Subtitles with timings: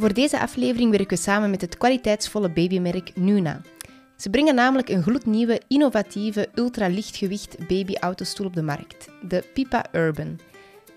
[0.00, 3.60] Voor deze aflevering werken we samen met het kwaliteitsvolle babymerk Nuna.
[4.16, 10.38] Ze brengen namelijk een gloednieuwe, innovatieve, ultra-lichtgewicht babyautostoel op de markt, de Pipa Urban.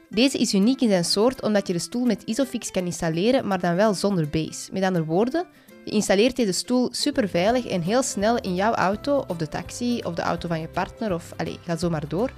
[0.10, 3.60] Deze is uniek in zijn soort omdat je de stoel met Isofix kan installeren, maar
[3.60, 4.72] dan wel zonder base.
[4.72, 5.46] Met andere woorden,
[5.86, 10.02] je installeert deze stoel super veilig en heel snel in jouw auto of de taxi
[10.04, 12.32] of de auto van je partner of allez, ga zo maar door.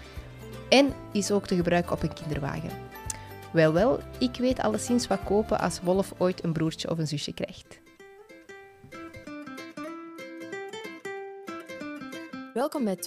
[0.69, 2.94] En is ook te gebruiken op een kinderwagen.
[3.55, 7.33] Wel, wel, ik weet alleszins wat kopen als Wolf ooit een broertje of een zusje
[7.33, 7.79] krijgt.
[12.53, 13.01] Welkom bij 24-7.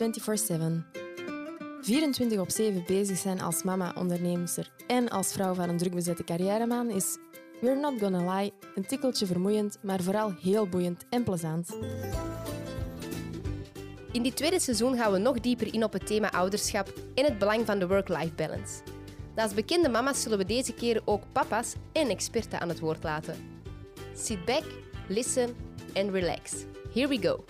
[1.80, 6.90] 24 op 7 bezig zijn als mama, onderneemster en als vrouw van een drukbezette carrièreman
[6.90, 7.16] is,
[7.60, 11.76] we're not gonna lie, een tikkeltje vermoeiend, maar vooral heel boeiend en plezant.
[14.12, 17.38] In dit tweede seizoen gaan we nog dieper in op het thema ouderschap en het
[17.38, 18.96] belang van de work-life balance.
[19.38, 23.34] Naast bekende mama's zullen we deze keer ook papa's en experten aan het woord laten.
[24.14, 24.64] Sit back,
[25.08, 25.54] listen
[25.94, 26.52] and relax.
[26.94, 27.44] Here we go.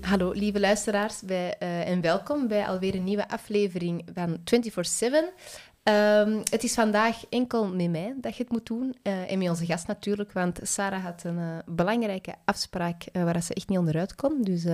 [0.00, 4.40] Hallo lieve luisteraars uh, en welkom bij alweer een nieuwe aflevering van 24-7.
[5.88, 9.48] Um, het is vandaag enkel met mij dat je het moet doen uh, en met
[9.48, 14.14] onze gast natuurlijk, want Sarah had een uh, belangrijke afspraak waar ze echt niet onderuit
[14.14, 14.42] kon.
[14.42, 14.64] Dus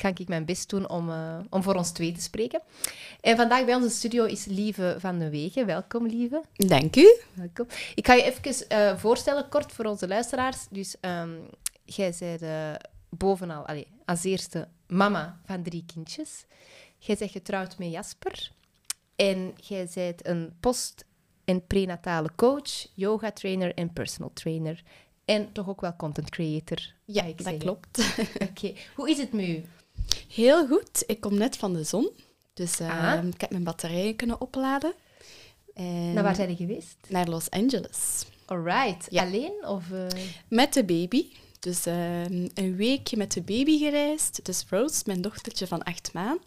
[0.00, 1.10] ga ik mijn best doen om,
[1.50, 2.60] om voor ons twee te spreken.
[3.20, 5.66] En vandaag bij onze studio is Lieve van de Wegen.
[5.66, 6.42] Welkom, Lieve.
[6.52, 7.16] Dank u.
[7.32, 7.66] Welkom.
[7.94, 10.66] Ik ga je even voorstellen, kort voor onze luisteraars.
[10.70, 11.48] Dus um,
[11.84, 12.76] jij zei
[13.08, 16.44] bovenal, allez, als eerste mama van drie kindjes.
[16.98, 18.50] Jij bent getrouwd met Jasper.
[19.16, 21.04] En jij bent een post-
[21.44, 24.82] en prenatale coach, yoga trainer en personal trainer.
[25.24, 26.92] En toch ook wel content creator.
[27.04, 28.14] Ja, ik dat klopt.
[28.50, 29.64] Oké, hoe is het met u?
[30.34, 31.02] Heel goed.
[31.06, 32.10] Ik kom net van de zon.
[32.54, 34.92] Dus uh, ik heb mijn batterijen kunnen opladen.
[35.74, 36.96] En Naar waar zijn je geweest?
[37.08, 38.26] Naar Los Angeles.
[38.46, 39.06] Alright.
[39.10, 39.22] Ja.
[39.22, 39.66] Alleen?
[39.66, 40.06] Of, uh...
[40.48, 41.26] Met de baby.
[41.60, 42.24] Dus uh,
[42.54, 44.44] een weekje met de baby gereisd.
[44.44, 46.42] Dus Rose, mijn dochtertje van acht maanden.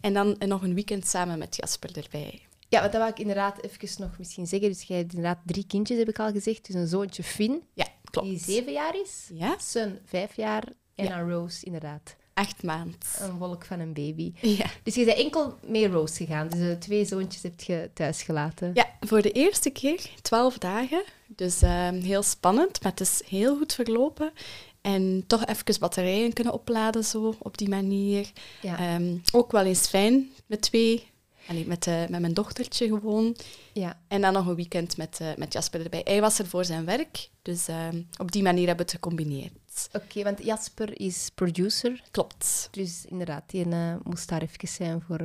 [0.00, 2.40] En dan nog een weekend samen met Jasper erbij.
[2.68, 4.68] Ja, want dat wou ik inderdaad even nog misschien zeggen.
[4.68, 6.66] Dus jij hebt inderdaad drie kindjes, heb ik al gezegd.
[6.66, 8.28] Dus een zoontje Finn, ja, klopt.
[8.28, 9.30] die zeven jaar is.
[9.32, 9.56] Ja.
[9.58, 10.64] Son vijf jaar.
[10.94, 11.18] En ja.
[11.18, 12.16] dan Rose, inderdaad.
[12.38, 12.98] Acht maanden.
[13.18, 14.32] Een wolk van een baby.
[14.40, 14.66] Ja.
[14.82, 16.48] Dus je bent enkel mee Rose gegaan.
[16.48, 18.70] Dus de twee zoontjes heb je thuis gelaten.
[18.74, 21.02] Ja, voor de eerste keer twaalf dagen.
[21.26, 24.32] Dus uh, heel spannend, maar het is heel goed verlopen.
[24.80, 28.30] En toch even batterijen kunnen opladen zo, op die manier.
[28.62, 28.94] Ja.
[28.94, 31.08] Um, ook wel eens fijn met twee.
[31.48, 33.36] Allee, met, uh, met mijn dochtertje gewoon.
[33.72, 33.98] Ja.
[34.08, 36.00] En dan nog een weekend met, uh, met Jasper erbij.
[36.04, 39.88] Hij was er voor zijn werk, dus uh, op die manier hebben we het gecombineerd.
[39.92, 42.02] Oké, okay, want Jasper is producer.
[42.10, 42.68] Klopt.
[42.70, 45.20] Dus inderdaad, die uh, moest daar even zijn voor...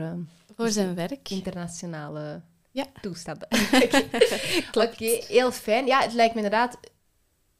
[0.55, 1.29] voor zijn werk.
[1.29, 2.85] Internationale ja.
[3.01, 3.47] toestanden.
[4.73, 5.85] Oké, okay, heel fijn.
[5.85, 6.77] Ja, het lijkt me inderdaad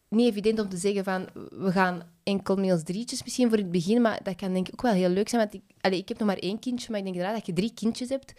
[0.08, 4.02] niet evident om te zeggen van we gaan enkel ons drietjes misschien voor het begin,
[4.02, 5.42] maar dat kan denk ik ook wel heel leuk zijn.
[5.42, 7.62] Want ik, allez, ik heb nog maar één kindje, maar ik denk inderdaad dat je
[7.62, 8.36] drie kindjes hebt, dat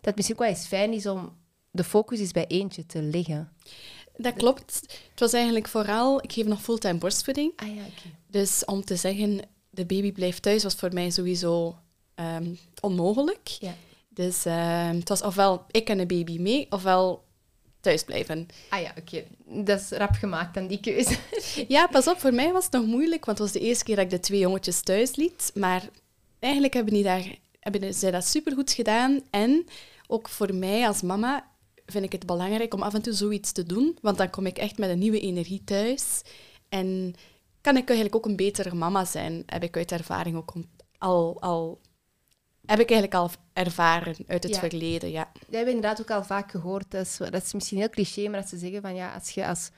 [0.00, 1.32] het misschien ook wel eens fijn is om
[1.70, 3.52] de focus is bij eentje te leggen.
[4.16, 4.80] Dat klopt.
[5.10, 7.52] Het was eigenlijk vooral, ik geef nog fulltime borstvoeding.
[7.56, 8.14] Ah ja, okay.
[8.26, 11.76] Dus om te zeggen, de baby blijft thuis, was voor mij sowieso
[12.14, 13.48] um, onmogelijk.
[13.48, 13.74] Ja.
[14.08, 17.24] Dus uh, het was ofwel ik en de baby mee, ofwel
[17.82, 18.48] thuis blijven.
[18.68, 19.00] Ah ja, oké.
[19.00, 19.64] Okay.
[19.64, 21.16] Dat is rap gemaakt dan die keuze.
[21.68, 23.96] ja, pas op, voor mij was het nog moeilijk, want het was de eerste keer
[23.96, 25.50] dat ik de twee jongetjes thuis liet.
[25.54, 25.88] Maar
[26.38, 29.20] eigenlijk hebben, die daar, hebben zij dat supergoed gedaan.
[29.30, 29.66] En
[30.06, 31.50] ook voor mij als mama
[31.86, 34.58] vind ik het belangrijk om af en toe zoiets te doen, want dan kom ik
[34.58, 36.22] echt met een nieuwe energie thuis.
[36.68, 37.14] En
[37.60, 40.52] kan ik eigenlijk ook een betere mama zijn, heb ik uit ervaring ook
[40.98, 41.80] al, al
[42.66, 44.58] heb ik eigenlijk al ervaren uit het ja.
[44.58, 45.28] verleden, ja.
[45.32, 46.90] Dat hebben we inderdaad ook al vaak gehoord.
[46.90, 49.46] Dat is, dat is misschien heel cliché, maar dat ze zeggen van ja, als je
[49.46, 49.70] als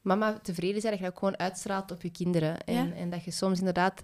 [0.00, 2.64] mama tevreden bent, dat je ook gewoon uitstraalt op je kinderen.
[2.64, 2.94] En, ja.
[2.94, 4.02] en dat je soms inderdaad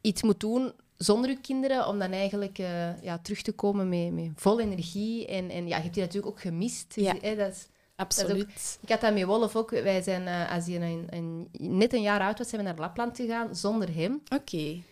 [0.00, 4.12] iets moet doen zonder je kinderen, om dan eigenlijk uh, ja, terug te komen met,
[4.12, 5.26] met vol energie.
[5.26, 6.94] En, en ja, je hebt die natuurlijk ook gemist.
[6.94, 7.14] Ja.
[7.20, 8.46] Hè, dat is, Absoluut.
[8.46, 9.70] Dat ook, ik had dat met Wolf ook.
[9.70, 12.78] Wij zijn, uh, als hij een, een, net een jaar oud was, zijn we naar
[12.78, 14.20] Lapland gegaan zonder hem.
[14.24, 14.34] Oké.
[14.34, 14.84] Okay.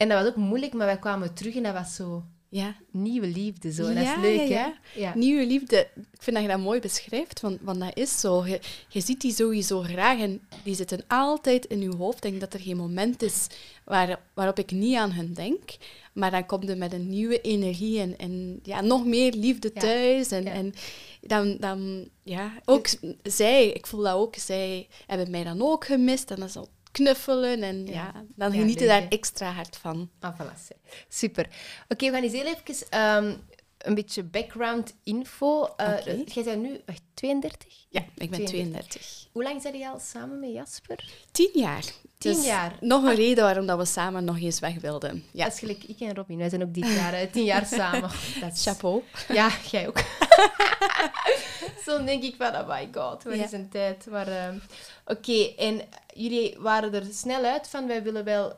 [0.00, 2.24] En dat was ook moeilijk, maar wij kwamen terug en dat was zo...
[2.48, 2.76] Ja.
[2.90, 3.86] Nieuwe liefde, zo.
[3.86, 5.00] En ja, dat is leuk, ja, hè?
[5.00, 5.14] Ja.
[5.14, 5.88] Nieuwe liefde.
[5.94, 8.46] Ik vind dat je dat mooi beschrijft, want, want dat is zo.
[8.46, 12.16] Je, je ziet die sowieso graag en die zitten altijd in je hoofd.
[12.16, 13.46] Ik denk dat er geen moment is
[13.84, 15.70] waar, waarop ik niet aan hen denk.
[16.12, 20.30] Maar dan komt er met een nieuwe energie en, en ja, nog meer liefde thuis.
[20.30, 20.74] En, en
[21.20, 22.86] dan, dan, ja, ook
[23.22, 26.30] zij, ik voel dat ook, zij hebben mij dan ook gemist.
[26.30, 30.10] En dat is al knuffelen en ja, ja dan genieten daar extra hard van.
[30.20, 30.76] Ah, voilà.
[31.08, 31.46] Super.
[31.88, 33.24] Oké, we gaan eens heel even...
[33.24, 33.42] Um,
[33.80, 35.62] een beetje background info.
[35.76, 36.04] Uh.
[36.26, 37.86] Jij bent nu wacht, 32?
[37.88, 38.48] Ja, ik ben 32.
[38.48, 39.28] 32.
[39.32, 41.10] Hoe lang zijn jij al samen met Jasper?
[41.32, 41.82] Tien jaar.
[42.18, 42.76] Tien Dus jaar.
[42.80, 45.24] Nog een reden waarom dat we samen nog eens weg wilden.
[45.32, 46.36] Ja, Dat is gelijk ik en Robin.
[46.38, 48.10] Wij zijn ook dit jaar tien jaar samen.
[48.40, 49.02] Dat is- chapeau.
[49.28, 49.98] Ja, jij ook.
[51.86, 53.44] Zo denk ik van, oh my god, wat Ja.
[53.44, 54.06] is een tijd.
[54.06, 54.58] Maar ehm,
[55.06, 55.80] oké, en
[56.14, 58.52] jullie waren er snel uit van, wij willen wel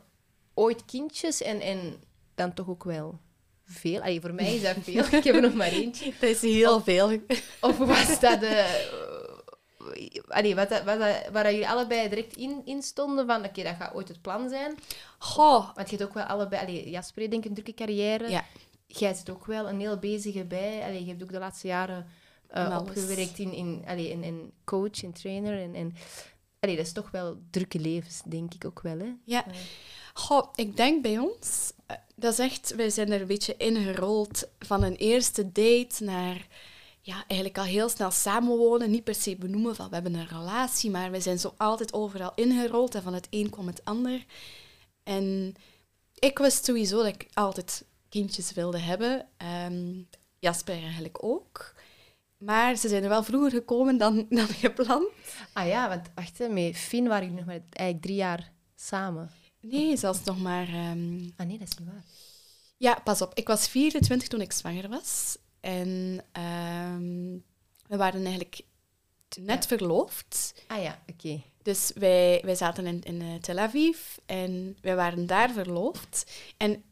[0.54, 1.94] ooit kindjes en, en
[2.34, 3.18] dan toch ook wel
[3.72, 4.00] veel.
[4.00, 5.04] Allee, voor mij is dat veel.
[5.04, 6.12] Ik heb er nog maar eentje.
[6.20, 7.18] Dat is heel veel.
[7.60, 8.38] Of was dat...
[10.28, 13.74] allee, wat, dat- wat, dat- waar jullie allebei direct in, in stonden van, oké, dat
[13.78, 14.74] gaat ooit het plan zijn.
[15.18, 15.74] Goh.
[15.74, 16.62] Want je hebt ook wel allebei...
[16.62, 18.30] Allee, Jasper denk ik een drukke carrière.
[18.30, 18.44] Ja,
[18.86, 20.82] Jij zit ook wel een heel bezige bij.
[20.82, 22.06] Allee, je hebt ook de laatste jaren
[22.48, 25.62] eh, opgewerkt in, in, allee, in, in coach en trainer.
[25.62, 25.94] En, en,
[26.60, 28.98] allee, dat is toch wel drukke levens, denk ik ook wel.
[28.98, 29.12] Hè?
[29.24, 29.44] ja.
[30.12, 34.48] Goh, ik denk bij ons, eh, dat is echt, wij zijn er een beetje ingerold
[34.58, 36.46] van een eerste date naar
[37.00, 38.90] ja, eigenlijk al heel snel samenwonen.
[38.90, 42.32] Niet per se benoemen van we hebben een relatie, maar we zijn zo altijd overal
[42.34, 44.24] ingerold en van het een kwam het ander.
[45.02, 45.54] En
[46.14, 49.26] ik wist sowieso dat ik altijd kindjes wilde hebben.
[49.36, 50.02] Ehm,
[50.38, 51.74] Jasper eigenlijk ook.
[52.36, 55.08] Maar ze zijn er wel vroeger gekomen dan, dan gepland.
[55.52, 59.30] Ah ja, want wacht, met Finn waren jullie nog maar eigenlijk drie jaar samen.
[59.62, 60.68] Nee, zelfs nog maar...
[60.68, 62.04] ehm, Ah nee, dat is niet waar.
[62.76, 63.34] Ja, pas op.
[63.34, 65.36] Ik was 24 toen ik zwanger was.
[65.60, 67.32] En ehm,
[67.88, 68.60] we waren eigenlijk
[69.40, 70.54] net verloofd.
[70.66, 71.42] Ah ja, oké.
[71.62, 76.30] Dus wij, wij zaten in, in eh, Tel Aviv en wij waren daar verloofd.
[76.56, 76.82] En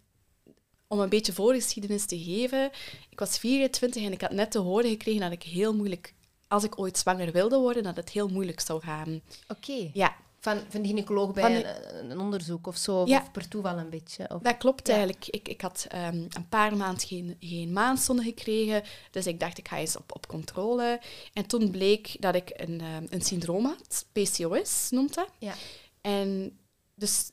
[0.87, 2.71] om een beetje voorgeschiedenis te geven,
[3.11, 6.15] ik was 24 en ik had net te horen gekregen dat ik heel moeilijk,
[6.49, 9.21] als ik ooit zwanger wilde worden, dat het heel moeilijk zou gaan.
[9.49, 9.91] Oké.
[9.93, 13.21] Ja, Van, van de gynaecoloog bij Van een, een onderzoek of zo, of, Ja.
[13.21, 14.31] of per toeval een beetje.
[14.35, 14.43] Of...
[14.43, 14.93] Dat klopt Ja.
[14.95, 15.27] eigenlijk.
[15.27, 19.69] Ik, ik had ehm, een paar maanden geen, geen maandstonden gekregen, dus ik dacht ik
[19.69, 21.01] ga eens op, op controle.
[21.33, 25.31] En toen bleek dat ik een, ehm, een syndroom had, PCOS noemt dat.
[25.39, 25.55] Ja.
[26.01, 26.59] En
[26.95, 27.31] dus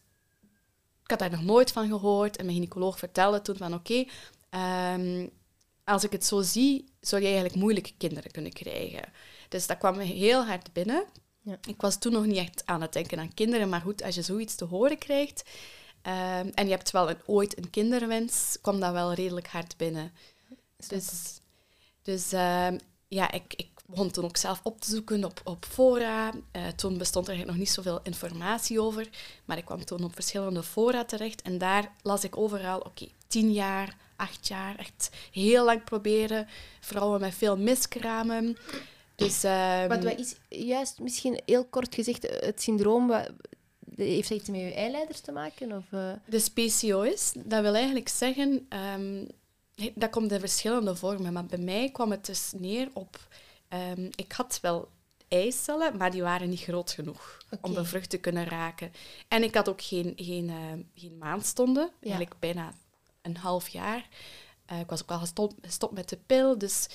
[1.03, 4.05] ik had daar nog nooit van gehoord en mijn gynaecoloog vertelde toen van oké,
[4.49, 5.27] ehm,
[5.83, 9.03] als ik het zo zie, zou je eigenlijk moeilijk kinderen kunnen krijgen.
[9.49, 11.05] Dus dat kwam me heel hard binnen.
[11.47, 11.57] Ja.
[11.67, 14.21] Ik was toen nog niet echt aan het denken aan kinderen, maar goed, als je
[14.21, 15.43] zoiets te horen krijgt
[16.01, 20.11] ehm, en je hebt wel een, ooit een kinderwens, kwam dat wel redelijk hard binnen.
[20.87, 21.39] Dus,
[22.01, 22.77] dus ehm,
[23.07, 26.31] ja, ik, ik begon toen ook zelf op te zoeken op, op fora.
[26.51, 29.09] Eh, toen bestond er eigenlijk nog niet zoveel informatie over,
[29.45, 33.51] maar ik kwam toen op verschillende fora terecht en daar las ik overal, oké, tien
[33.51, 36.47] jaar, acht jaar, echt heel lang proberen.
[36.79, 38.57] Vrouwen met veel miskramen.
[39.17, 43.07] Dus, ehm, Want wat is juist misschien heel kort gezegd het syndroom?
[43.07, 43.29] Wat,
[43.95, 45.71] heeft dat iets met je eileiders te maken?
[45.71, 46.11] Of, eh?
[46.25, 49.25] Dus PCOS, dat wil eigenlijk zeggen, ehm,
[49.95, 53.27] dat komt in verschillende vormen, maar bij mij kwam het dus neer op,
[53.67, 54.87] ehm, ik had wel
[55.27, 57.81] eicellen, maar die waren niet groot genoeg om Oké.
[57.81, 58.91] bevrucht te kunnen raken.
[59.27, 62.73] En ik had ook geen, geen, ehm, geen maandstonden, eigenlijk bijna
[63.21, 64.07] een half jaar.
[64.65, 66.87] Eh, ik was ook al gestopt, gestopt met de pil, dus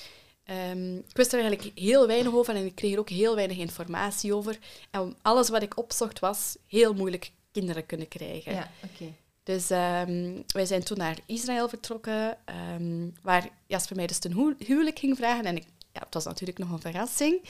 [0.45, 3.57] ehm, ik wist er eigenlijk heel weinig over en ik kreeg er ook heel weinig
[3.57, 4.57] informatie over.
[4.91, 8.53] En alles wat ik opzocht was heel moeilijk kinderen kunnen krijgen.
[8.53, 8.69] ja.
[9.43, 14.55] Dus ehm, wij zijn toen naar Israël vertrokken, ehm, waar Jasper mij dus ten hu-
[14.65, 15.45] huwelijk ging vragen.
[15.45, 17.41] En ik, ja, het was natuurlijk nog een verrassing.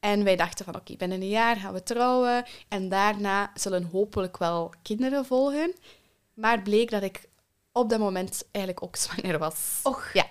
[0.00, 2.44] En wij dachten van, oké, binnen een jaar gaan we trouwen.
[2.68, 5.74] En daarna zullen hopelijk wel kinderen volgen.
[6.34, 7.28] Maar bleek dat ik
[7.72, 9.80] op dat moment eigenlijk ook zwanger was.
[9.82, 10.12] Och.
[10.12, 10.26] Ja,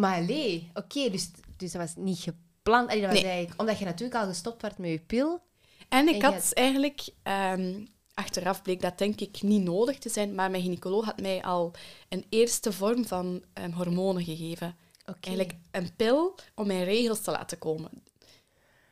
[0.00, 2.88] Maar allee, oké, dus, dus dat was niet gepland.
[2.88, 3.30] Allee, dat was Nee.
[3.30, 5.42] eigenlijk, omdat je natuurlijk al gestopt werd met je pil.
[5.88, 7.84] En ik En had eigenlijk, ehm,
[8.14, 11.72] achteraf bleek dat denk ik niet nodig te zijn, maar mijn gynaecoloog had mij al
[12.08, 14.76] een eerste vorm van ehm, hormonen gegeven.
[15.20, 17.90] Eigenlijk een pil om mijn regels te laten komen.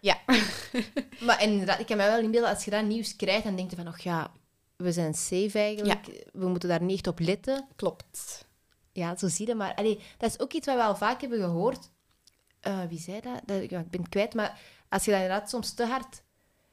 [0.01, 0.19] Ja,
[1.27, 3.77] Maar inderdaad, ik kan me wel inbeelden, als je dat nieuws krijgt, dan denk je
[3.77, 4.33] van, oh ja,
[4.77, 6.25] we zijn safe eigenlijk.
[6.33, 7.67] We moeten daar niet echt op letten.
[7.77, 8.47] klopt.
[8.95, 9.55] Ja, zo zie je.
[9.55, 11.91] Maar allee, dat is ook iets wat we al vaak hebben gehoord.
[12.61, 13.41] Eh, wie zei dat?
[13.45, 16.23] dat ja, ik ben het kwijt, maar als je dat inderdaad soms te hard...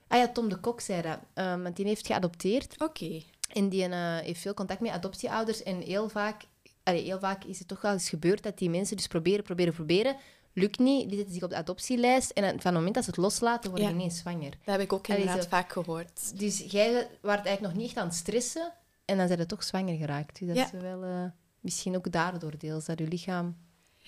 [0.07, 1.19] Ah ja, Tom de Kok zei dat.
[1.33, 2.81] Ehm, want die heeft geadopteerd.
[2.81, 3.21] Oké.
[3.53, 5.63] En die eh, heeft veel contact met adoptieouders.
[5.63, 6.43] En heel vaak,
[6.83, 9.73] allee, heel vaak is het toch wel eens gebeurd dat die mensen dus proberen, proberen,
[9.73, 10.15] proberen.
[10.53, 12.31] Lukt niet, die zetten zich op de adoptielijst.
[12.31, 13.93] En van het moment dat ze het loslaten, worden Ja.
[13.93, 14.49] die ineens zwanger.
[14.49, 15.49] Dat heb ik ook Allee, inderdaad zo.
[15.49, 16.39] vaak gehoord.
[16.39, 18.73] Dus jij was eigenlijk nog niet echt aan het stressen.
[19.05, 20.39] En dan zijn je toch zwanger geraakt.
[20.39, 20.65] Dus dat Ja.
[20.65, 21.23] is wel eh,
[21.61, 23.57] misschien ook daardoor deels, dat je lichaam...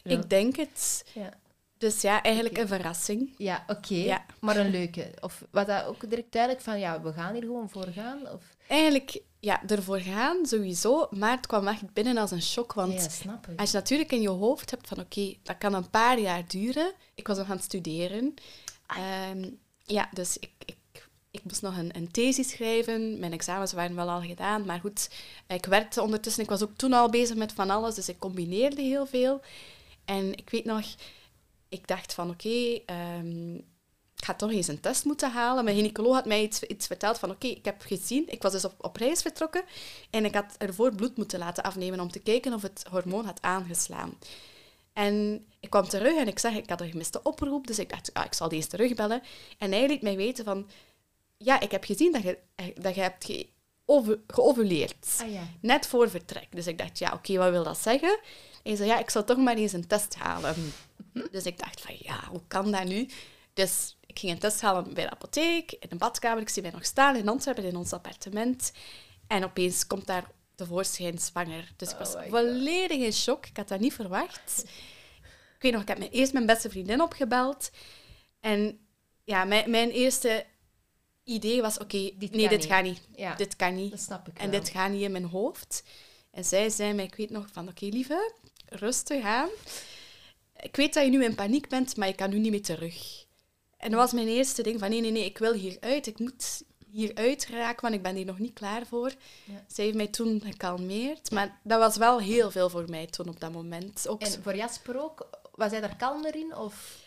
[0.03, 0.11] Ja.
[0.11, 1.05] Ik denk het.
[1.13, 1.29] Ja.
[1.77, 3.33] Dus ja, eigenlijk een verrassing.
[3.37, 3.95] Ja, oké.
[3.95, 4.25] Ja.
[4.39, 5.11] Maar een leuke.
[5.19, 8.29] Of was dat ook direct duidelijk van, ja, we gaan hier gewoon voor gaan?
[8.29, 8.55] Of...
[8.67, 11.07] Eigenlijk ja, ervoor gaan, sowieso.
[11.09, 12.73] Maar het kwam echt binnen als een shock.
[12.73, 13.59] Want ja, snap ik.
[13.59, 16.93] als je natuurlijk in je hoofd hebt van oké, dat kan een paar jaar duren.
[17.15, 18.33] Ik was nog aan het studeren.
[18.87, 19.49] Ehm,
[19.83, 20.75] ja, dus ik, ik,
[21.33, 23.19] ik moest nog een, een thesis schrijven.
[23.19, 24.65] Mijn examens waren wel al gedaan.
[24.65, 25.09] Maar goed,
[25.47, 26.43] ik werkte ondertussen.
[26.43, 27.95] Ik was ook toen al bezig met van alles.
[27.95, 29.41] Dus ik combineerde heel veel.
[30.05, 30.85] En ik weet nog,
[31.69, 33.55] ik dacht van oké, ehm,
[34.15, 35.63] ik ga toch eens een test moeten halen.
[35.63, 38.65] Mijn gynaecoloog had mij iets, iets verteld van oké, ik heb gezien, ik was dus
[38.65, 39.63] op, op reis vertrokken
[40.09, 43.41] en ik had ervoor bloed moeten laten afnemen om te kijken of het hormoon had
[43.41, 44.17] aangeslaan.
[44.93, 48.09] En ik kwam terug en ik zag, ik had een gemiste oproep, dus ik dacht,
[48.25, 49.21] ik zal eens terugbellen.
[49.57, 50.69] En hij liet mij weten van,
[51.37, 52.37] ja, ik heb gezien dat je,
[52.81, 53.47] dat je hebt ge
[54.27, 55.17] geovuleerd.
[55.21, 55.47] Ah, ja.
[55.61, 56.47] Net voor vertrek.
[56.49, 58.09] Dus ik dacht, ja, oké, wat wil dat zeggen?
[58.63, 60.55] En hij zei, ja, ik zal toch maar eens een test halen.
[61.31, 63.07] Dus ik dacht van, ja, hoe kan dat nu?
[63.53, 66.41] Dus ik ging een test halen bij de apotheek, in de badkamer.
[66.41, 68.71] Ik zie mij nog staan in Antwerpen, in ons appartement.
[69.27, 71.71] En opeens komt daar tevoorschijn zwanger.
[71.75, 73.45] Dus ik was Oh volledig in shock.
[73.45, 74.63] Ik had dat niet verwacht.
[75.55, 77.71] Ik weet nog, ik heb mijn- eerst mijn beste vriendin opgebeld.
[78.39, 78.79] En
[79.23, 80.45] ja, mijn, mijn eerste
[81.23, 82.65] idee was, oké, Dit nee, dit niet.
[82.67, 83.01] gaat niet.
[83.15, 83.91] Ja, Dit kan niet.
[83.91, 84.59] dat snap ik En wel.
[84.59, 85.83] dit gaat niet in mijn hoofd.
[86.31, 88.33] En zij zei mij, ik weet nog van, oké lieve,
[88.65, 89.49] rustig aan.
[90.59, 93.25] Ik weet dat je nu in paniek bent, maar je kan nu niet meer terug.
[93.77, 96.07] En dat was mijn eerste ding van, nee, nee, nee, ik wil hieruit.
[96.07, 99.11] Ik moet hieruit geraken, want ik ben hier nog niet klaar voor.
[99.43, 99.63] Ja.
[99.67, 101.31] Zij heeft mij toen gekalmeerd.
[101.31, 104.07] Maar dat was wel heel veel voor mij toen op dat moment.
[104.07, 106.55] Ook En voor Jasper ook, was hij daar kalmer in?
[106.55, 107.01] Of...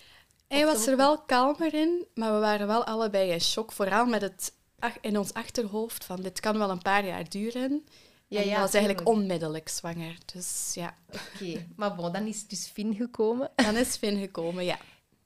[0.48, 3.72] Hij was er wel kalmer in, maar we waren wel allebei in shock.
[3.72, 4.54] Vooral met het
[5.00, 7.84] in ons achterhoofd van dit kan wel een paar jaar duren.
[8.28, 10.18] Ja, ja, was eigenlijk onmiddellijk zwanger.
[10.34, 10.94] Dus ja,
[11.34, 13.50] Oké, maar bon, dan is dus Finn gekomen.
[13.54, 14.78] dan is Finn gekomen, ja.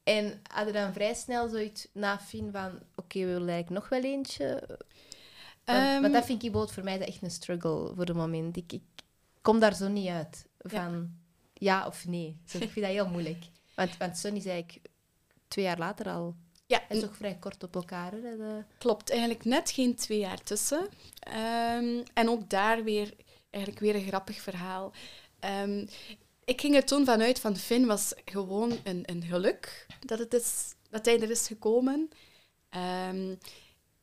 [0.03, 2.79] En had je dan vrij snel zoiets na Finn van...
[2.95, 4.62] Oké, we willen eigenlijk nog wel eentje?
[4.67, 8.15] Want, Ehm, want dat vind ik bijvoorbeeld voor mij dat echt een struggle voor de
[8.15, 8.57] moment.
[8.57, 8.83] Ik, ik
[9.43, 10.47] kom daar zo niet uit.
[10.59, 11.11] Van
[11.55, 12.41] ja, of nee.
[12.45, 13.45] Ik vind dat heel moeilijk.
[13.75, 14.89] Want, want Sun is eigenlijk
[15.50, 16.35] twee jaar later al...
[16.66, 18.21] ja, is toch vrij kort op elkaar, hè?
[18.21, 18.64] De...
[18.78, 19.11] klopt.
[19.11, 20.88] Eigenlijk net geen twee jaar tussen.
[21.19, 23.14] Ehm, en ook daar weer,
[23.50, 24.92] eigenlijk weer een grappig verhaal.
[25.38, 25.87] Ehm,
[26.45, 30.75] ik ging er toen vanuit van Finn was gewoon een, een geluk dat, het is,
[30.90, 32.09] dat hij er is gekomen.
[32.69, 33.35] Ehm,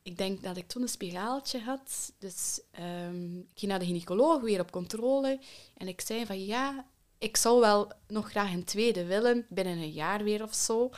[0.02, 2.12] ik denk dat ik toen een spiraaltje had.
[2.18, 5.40] Dus ik ging naar de gynaecoloog, weer op controle.
[5.76, 6.86] En ik zei van ja,
[7.18, 10.90] ik zou wel nog graag een tweede willen, binnen een jaar weer of zo.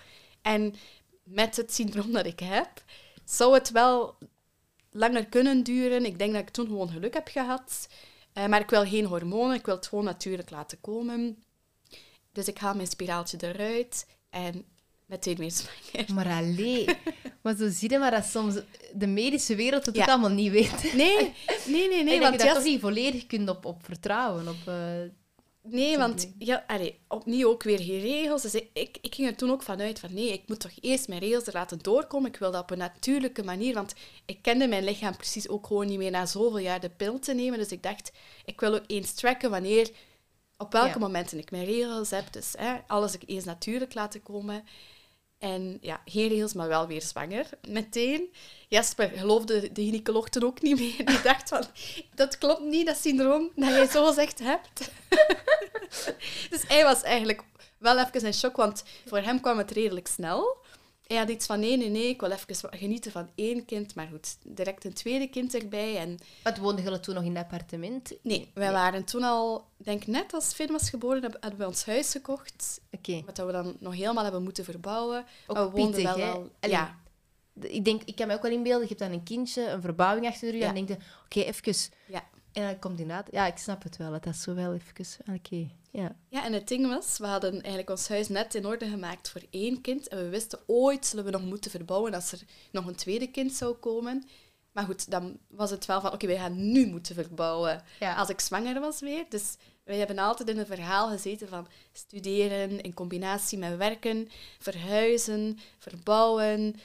[0.43, 0.75] En
[1.23, 2.85] met het syndroom dat ik heb,
[3.25, 4.19] zou het wel
[4.91, 6.05] langer kunnen duren.
[6.05, 7.89] Ik denk dat ik toen gewoon geluk heb gehad.
[8.33, 11.43] Eh, maar ik wil geen hormonen, ik wil het gewoon natuurlijk laten komen.
[12.33, 14.65] Dus ik haal mijn spiraaltje eruit en
[15.07, 16.15] meteen weer zwanger.
[16.15, 16.97] Maar alleen...
[17.43, 18.55] maar zo zie je maar dat soms
[18.95, 20.03] de medische wereld het Ja.
[20.03, 20.93] ook allemaal niet weet.
[20.95, 21.17] Nee,
[21.67, 22.15] nee, nee, nee.
[22.15, 24.49] en dat want je ja, toch niet volledig kunt op, op vertrouwen.
[24.49, 24.75] Op, eh,
[25.62, 28.43] Nee, want ja, allee, opnieuw ook weer geen regels.
[28.43, 31.21] Dus ik, ik ging er toen ook vanuit van nee, ik moet toch eerst mijn
[31.21, 32.31] regels er laten doorkomen.
[32.31, 33.95] Ik wil dat op een natuurlijke manier, want
[34.26, 37.35] ik kende mijn lichaam precies ook gewoon niet meer na zoveel jaar de pil te
[37.35, 37.59] nemen.
[37.59, 38.12] Dus ik dacht,
[38.45, 39.90] ik wil ook eens tracken wanneer,
[40.57, 40.99] op welke Ja.
[40.99, 42.33] momenten ik mijn regels heb.
[42.33, 44.64] Dus hè, alles ik eens natuurlijk laten komen.
[45.41, 47.47] En ja, regels, maar wel weer zwanger.
[47.69, 48.33] Meteen.
[48.69, 51.07] Jasper geloofde de gynaecoloog toen ook niet meer.
[51.07, 51.65] Die dacht van,
[52.15, 54.91] dat klopt niet, dat syndroom dat jij zo zegt hebt.
[56.51, 57.43] dus hij was eigenlijk
[57.79, 60.57] wel even in shock, want voor hem kwam het redelijk snel.
[61.11, 63.95] Hij had iets van, nee, nee, nee, ik wil even genieten van één kind.
[63.95, 65.97] Maar goed, direct een tweede kind erbij.
[65.97, 68.12] En wat woonde jullie toen nog in het appartement?
[68.23, 71.85] nee, wij waren toen al, denk net als Finn was geboren, heb- hadden we ons
[71.85, 72.81] huis gekocht.
[72.90, 73.23] Oké.
[73.26, 75.25] Wat we dan nog helemaal hebben moeten verbouwen.
[75.47, 76.50] Ook maar we woonden pittig, wel.
[76.61, 76.99] Allee, Ja,
[77.61, 80.26] Ik denk, ik kan me ook wel inbeelden, je hebt dan een kindje, een verbouwing
[80.26, 80.69] achter de rug, Ja.
[80.69, 81.75] en dan denk je, oké, even...
[82.09, 82.29] ja.
[82.52, 83.28] En dan komt inderdaad...
[83.30, 85.07] Ja, ik snap het wel, dat dat zo wel even...
[85.35, 86.16] Oké, ja.
[86.28, 89.42] Ja, en het ding was, we hadden eigenlijk ons huis net in orde gemaakt voor
[89.50, 90.09] één kind.
[90.09, 92.40] En we wisten, ooit zullen we nog moeten verbouwen als er
[92.73, 94.25] nog een tweede kind zou komen.
[94.73, 97.83] Maar goed, dan was het wel van, oké, wij gaan nu moeten verbouwen.
[98.00, 98.14] Ja.
[98.14, 99.25] Als ik zwanger was weer.
[99.28, 104.28] Dus wij hebben altijd in een verhaal gezeten van studeren in combinatie met werken,
[104.59, 106.76] verhuizen, verbouwen,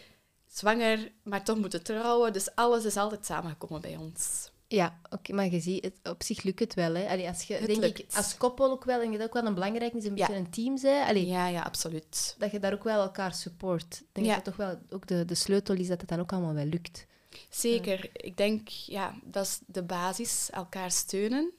[0.48, 2.34] zwanger, maar toch moeten trouwen.
[2.34, 4.54] Dus alles is altijd samengekomen bij ons.
[4.68, 6.96] Ja, oké, maar je ziet, het, op zich lukt het wel.
[6.96, 7.08] Hè?
[7.10, 9.46] Allee, als je, Het denk ik, als koppel ook wel, en je dat ook wel
[9.46, 10.26] een belangrijk is, een Ja.
[10.28, 11.08] beetje een team zijn.
[11.08, 12.36] Allee, Ja, ja, absoluut.
[12.38, 14.00] Dat je daar ook wel elkaar support.
[14.00, 14.36] Ik denk Ja.
[14.36, 16.66] dat dat toch wel ook de, de sleutel is dat het dan ook allemaal wel
[16.66, 17.06] lukt.
[17.50, 18.10] Zeker.
[18.14, 21.52] Ik denk, ja, dat is de basis, elkaar steunen.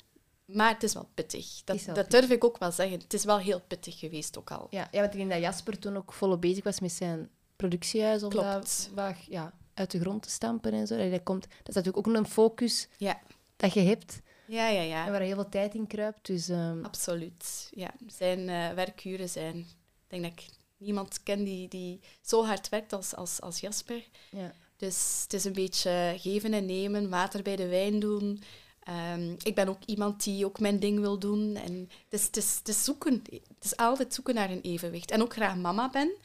[0.45, 1.63] Maar het is wel pittig.
[1.65, 2.99] Dat, is wel dat durf ik ook wel zeggen.
[2.99, 4.67] Het is wel heel pittig geweest ook al.
[4.71, 8.23] Ja, ja, want ik denk dat Jasper toen ook volop bezig was met zijn productiehuis
[8.23, 8.47] om Klopt.
[8.53, 11.11] dat wat, ja, uit de grond te stampen en zo.
[11.11, 13.21] Dat, komt, dat is natuurlijk ook een focus Ja,
[13.57, 15.07] dat je hebt Ja, ja, ja.
[15.07, 16.27] en waar heel veel tijd in kruipt.
[16.27, 17.71] Dus ehm, Absoluut.
[17.75, 17.95] Ja.
[18.07, 19.57] Zijn eh, werkuren zijn...
[19.57, 19.67] Ik
[20.07, 24.09] denk dat ik niemand ken die, die zo hard werkt als, als, als Jasper.
[24.31, 24.53] ja.
[24.77, 28.43] Dus het is een beetje geven en nemen, water bij de wijn doen.
[28.81, 31.57] Ehm, ik ben ook iemand die ook mijn ding wil doen.
[31.57, 33.23] En het, is, het, is, het, is zoeken.
[33.31, 35.11] het is altijd zoeken naar een evenwicht.
[35.11, 36.17] En ook graag mama ben.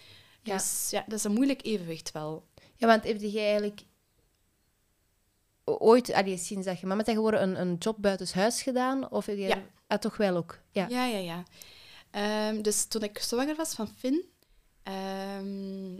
[0.43, 0.53] Ja.
[0.53, 2.43] Dus ja, dat is een moeilijk evenwicht wel.
[2.81, 3.81] Ja, want heb jij eigenlijk
[5.63, 9.11] ooit, allee, sinds dat je mama bent geworden, een, een job buitenshuis gedaan?
[9.11, 9.63] Of heb je Ja.
[9.88, 10.59] Ah, toch wel ook?
[10.71, 10.88] Ja.
[10.89, 11.43] Ja, ja, ja.
[12.11, 14.23] Ehm, dus toen ik zwanger was van Finn,
[14.83, 16.00] ehm,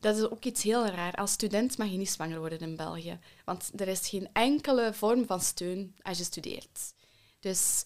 [0.00, 1.14] dat is ook iets heel raar.
[1.14, 3.18] Als student mag je niet zwanger worden in België.
[3.44, 6.94] Want er is geen enkele vorm van steun als je studeert.
[7.40, 7.82] Dus...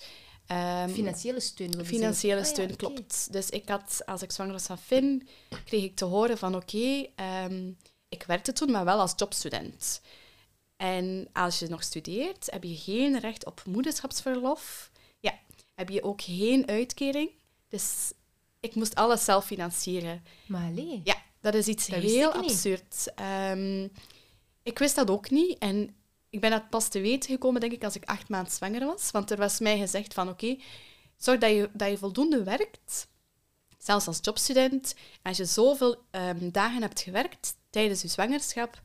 [0.46, 1.70] ehm, Financiële steun.
[1.70, 2.30] je Financiële zeggen.
[2.32, 3.32] Ah, ja, steun, klopt.
[3.32, 5.28] Dus ik had, als ik zwanger was van Finn,
[5.64, 7.06] kreeg ik te horen van oké,
[8.16, 10.00] ik werkte toen, maar wel als jobstudent.
[10.76, 14.90] En als je nog studeert, heb je geen recht op moederschapsverlof.
[15.20, 15.38] Ja,
[15.75, 17.30] heb je ook geen uitkering.
[17.68, 18.12] Dus
[18.61, 20.25] ik moest alles zelf financieren.
[20.46, 21.00] Maar allee.
[21.04, 23.12] Ja, dat is iets Dat heel ik absurd.
[23.14, 23.88] Ehm,
[24.62, 25.58] ik wist dat ook niet.
[25.58, 25.94] En
[26.30, 29.11] ik ben dat pas te weten gekomen, denk ik, als ik acht maanden zwanger was.
[29.11, 30.56] Want er was mij gezegd van, oké,
[31.16, 33.08] zorg dat je, dat je voldoende werkt.
[33.87, 34.95] Zelfs als jobstudent.
[35.23, 38.81] Als je zoveel ehm, dagen hebt gewerkt tijdens je zwangerschap,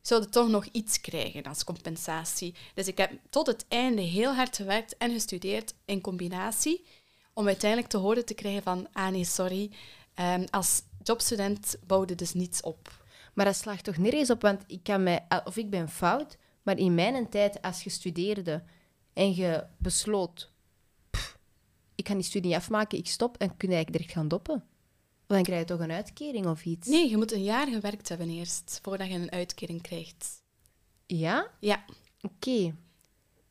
[0.00, 2.54] zou je toch nog iets krijgen als compensatie.
[2.74, 6.86] Dus ik heb tot het einde heel hard gewerkt en gestudeerd in combinatie,
[7.32, 9.70] om uiteindelijk te horen te krijgen van, ah nee, sorry,
[10.14, 13.04] ehm, als jobstudent bouwde dus niets op.
[13.34, 16.78] Maar dat slaagt toch nergens op, want ik kan mij, of ik ben fout, maar
[16.78, 18.62] in mijn tijd, als je studeerde
[19.12, 20.55] en je besloot, "Pff,
[21.96, 24.64] ik ga die studie afmaken, ik stop, en kun je eigenlijk direct gaan doppen.
[25.26, 26.88] Dan krijg je toch een uitkering of iets?
[26.88, 30.42] Nee, je moet een jaar gewerkt hebben eerst, voordat je een uitkering krijgt.
[31.06, 31.50] Ja?
[31.60, 31.84] Ja,
[32.20, 32.74] Oké.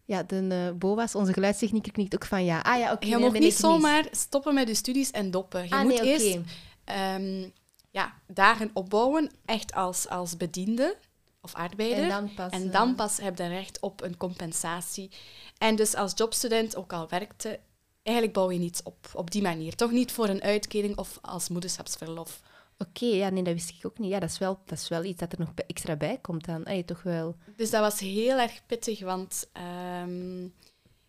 [0.05, 2.59] Ja, de eh, Boas, onze geluidstechnieker, knikt ook van ja.
[2.59, 3.07] Ah ja, oké.
[3.07, 3.57] je mag niet mis.
[3.57, 5.63] zomaar stoppen met je studies en doppen.
[5.63, 6.39] Je Ah, moet nee, eerst
[6.83, 7.49] ehm,
[7.91, 10.97] ja, dagen opbouwen, echt als, als bediende
[11.41, 12.03] of arbeider.
[12.03, 15.11] En dan pas, En eh, dan pas heb je recht op een compensatie.
[15.57, 17.59] En dus als jobstudent, ook al werkte,
[18.05, 19.75] eigenlijk bouw je niets op op die manier.
[19.75, 22.41] Toch niet voor een uitkering of als moederschapsverlof.
[22.77, 24.11] Oké, ja, nee, dat wist ik ook niet.
[24.11, 26.75] Ja, dat is wel, dat is wel iets dat er nog extra bij komt dan.
[26.75, 27.35] Je toch wel...
[27.55, 30.43] Dus dat was heel erg pittig, want ehm,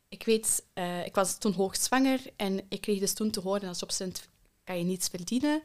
[0.09, 3.81] ik weet, eh, ik was toen hoogzwanger en ik kreeg dus toen te horen als
[3.81, 4.29] jobstudent
[4.65, 5.63] kan je niets verdienen.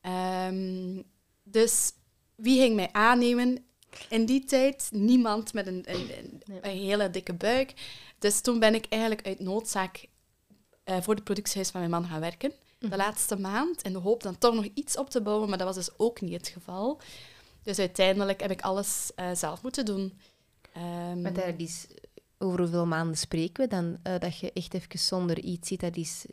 [0.00, 1.02] Ehm,
[1.42, 1.92] dus
[2.34, 3.64] wie ging mij aannemen?
[4.08, 7.72] In die tijd niemand met een, een, een, een hele dikke buik.
[8.18, 10.08] Dus toen ben ik eigenlijk uit noodzaak
[10.84, 12.52] eh, voor het productiehuis van mijn man gaan werken.
[12.78, 15.66] De laatste maand, in de hoop dan toch nog iets op te bouwen, maar dat
[15.66, 17.00] was dus ook niet het geval.
[17.62, 20.18] Dus uiteindelijk heb ik alles eh, zelf moeten doen.
[20.72, 21.86] Ehm, Maar dat is...
[22.38, 23.98] Over hoeveel maanden spreken we dan?
[24.02, 26.24] eh, dat je echt even zonder iets zit, dat is...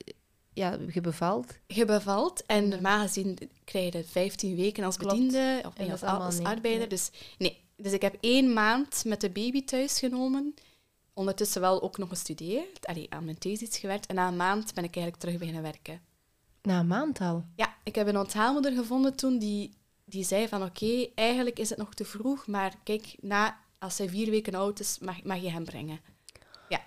[0.54, 1.54] Ja, je bevalt.
[1.68, 5.14] je bevalt en normaal gezien krijg je 15 weken als Klopt.
[5.16, 6.90] bediende of, als niet, arbeider.
[6.90, 7.60] Dus nee.
[7.76, 10.54] Dus ik heb één maand met de baby thuis genomen.
[11.14, 14.06] Ondertussen wel ook nog gestudeerd, allee, aan mijn thesis gewerkt.
[14.06, 16.02] En na een maand ben ik eigenlijk terug beginnen werken.
[16.62, 17.46] Na een maand al.
[17.56, 19.74] Ja, ik heb een onthaalmoeder gevonden toen die,
[20.06, 24.10] die zei van oké, eigenlijk is het nog te vroeg, maar kijk, na, als hij
[24.10, 26.00] vier weken oud is, mag, mag je hem brengen.
[26.70, 26.82] Ja,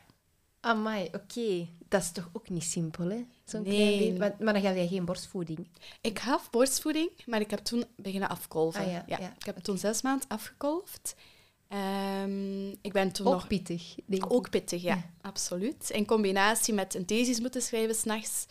[0.61, 1.69] Amai, oké.
[1.89, 3.27] Dat is toch ook niet simpel, hè?
[3.45, 3.99] Zo'n Nee.
[3.99, 4.17] klein.
[4.19, 5.69] Maar, maar dan ga je geen borstvoeding.
[6.01, 8.81] ik gaf borstvoeding, maar ik heb toen beginnen afkolven.
[8.85, 9.19] Ah, ja, ja.
[9.39, 11.15] Ik heb toen zes maanden afgekolfd.
[11.75, 14.33] Ehm, ik ben toen Ook nog pittig, denk ik.
[14.33, 15.11] ook pittig, ja, Ja.
[15.21, 15.91] absoluut.
[15.91, 18.47] In combinatie met een thesis moeten schrijven s'nachts.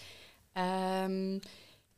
[1.05, 1.39] Um,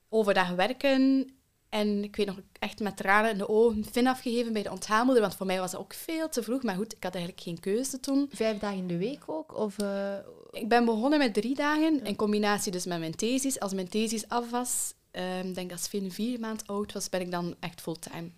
[0.09, 1.29] overdag werken.
[1.69, 5.21] En ik weet nog echt met tranen in de ogen Finn afgegeven bij de onthaalmoeder,
[5.23, 6.63] want voor mij was dat ook veel te vroeg.
[6.63, 8.29] Maar goed, ik had eigenlijk geen keuze toen.
[8.31, 9.57] Vijf dagen in de week ook?
[9.57, 10.17] Of, eh,
[10.51, 13.59] Ik ben begonnen met drie dagen, in combinatie dus met mijn thesis.
[13.59, 17.31] Als mijn thesis af was, ehm, denk als Finn vier maand oud was, ben ik
[17.31, 18.29] dan echt fulltime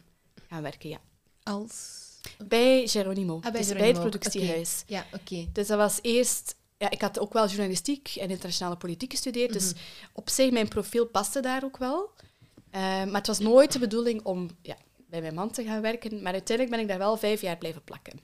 [0.49, 0.99] gaan werken, ja.
[1.43, 2.05] als...
[2.47, 4.83] Bij Geronimo, Ah, bij dus bij het productiehuis.
[4.87, 5.47] Ja, oké.
[5.53, 6.55] Dus dat was eerst...
[6.77, 9.81] Ja, ik had ook wel journalistiek en internationale politiek gestudeerd, dus Mhm.
[10.13, 12.09] op zich, mijn profiel paste daar ook wel.
[12.69, 14.75] Eh, maar het was nooit de bedoeling om ja,
[15.09, 17.83] bij mijn man te gaan werken, maar uiteindelijk ben ik daar wel vijf jaar blijven
[17.83, 18.19] plakken.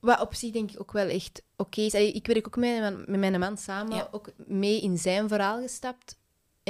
[0.00, 1.94] Wat op zich denk ik ook wel echt oké is.
[1.94, 4.08] Ik werk ook met, mijn- met mijn man samen Ja.
[4.10, 6.16] ook mee in zijn verhaal gestapt.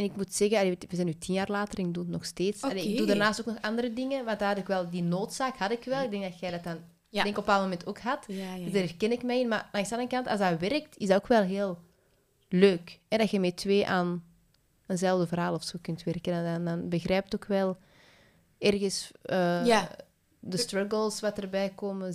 [0.01, 2.13] En ik moet zeggen, allee, we zijn nu tien jaar later en ik doe het
[2.13, 2.63] nog steeds.
[2.63, 5.57] Allee, ik doe daarnaast ook nog andere dingen, want daar had ik wel die noodzaak
[5.57, 6.03] had ik wel.
[6.05, 7.23] Ik denk dat jij dat dan Ja.
[7.23, 8.25] denk op een bepaald moment ook had.
[8.29, 9.49] Ja, ja, Dus daar herken ik mij in.
[9.49, 11.79] Maar langs de andere kant, als dat werkt, is dat ook wel heel
[12.49, 12.99] leuk.
[13.09, 13.17] Hè?
[13.17, 14.25] Dat je met twee aan
[14.87, 16.33] eenzelfde verhaal of zo kunt werken.
[16.33, 17.77] En dan, dan begrijpt ook wel
[18.59, 19.11] ergens...
[19.23, 19.65] eh,
[20.41, 22.15] de struggles wat erbij komen?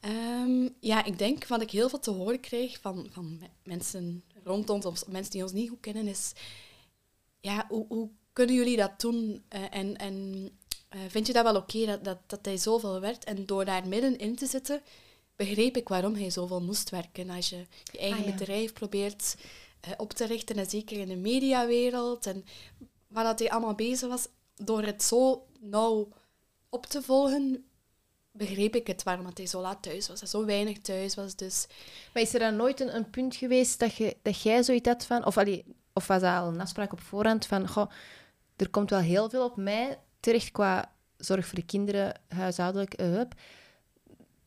[0.00, 4.22] Ehm, ja, ik denk wat ik heel veel te horen kreeg van, van me- mensen
[4.44, 6.32] rond ons, of mensen die ons niet goed kennen, is...
[7.40, 9.44] Ja, hoe, hoe kunnen jullie dat doen?
[9.48, 10.48] Eh, en en
[10.88, 13.24] eh, vind je dat wel oké dat, dat, dat hij zoveel werd?
[13.24, 14.82] En door daar middenin te zitten,
[15.36, 17.30] begreep ik waarom hij zoveel moest werken.
[17.30, 18.32] Als je je eigen Ah, ja.
[18.34, 19.36] bedrijf probeert
[19.80, 22.44] eh, op te richten, en zeker in de mediawereld, en
[23.08, 26.08] waar dat hij allemaal bezig was, door het zo nauw
[26.68, 27.68] op te volgen,
[28.30, 30.20] begreep ik het waarom dat hij zo laat thuis was.
[30.20, 31.36] En zo weinig thuis was.
[31.36, 31.66] Dus
[32.12, 35.04] Maar is er dan nooit een, een punt geweest dat, je, dat jij zoiets had
[35.06, 35.24] van...
[35.26, 35.64] Of, allee,
[35.98, 37.88] of was al een afspraak op voorhand van...
[38.56, 43.06] Er komt wel heel veel op mij terecht qua zorg voor de kinderen, huishoudelijk, eh,
[43.06, 43.34] hup.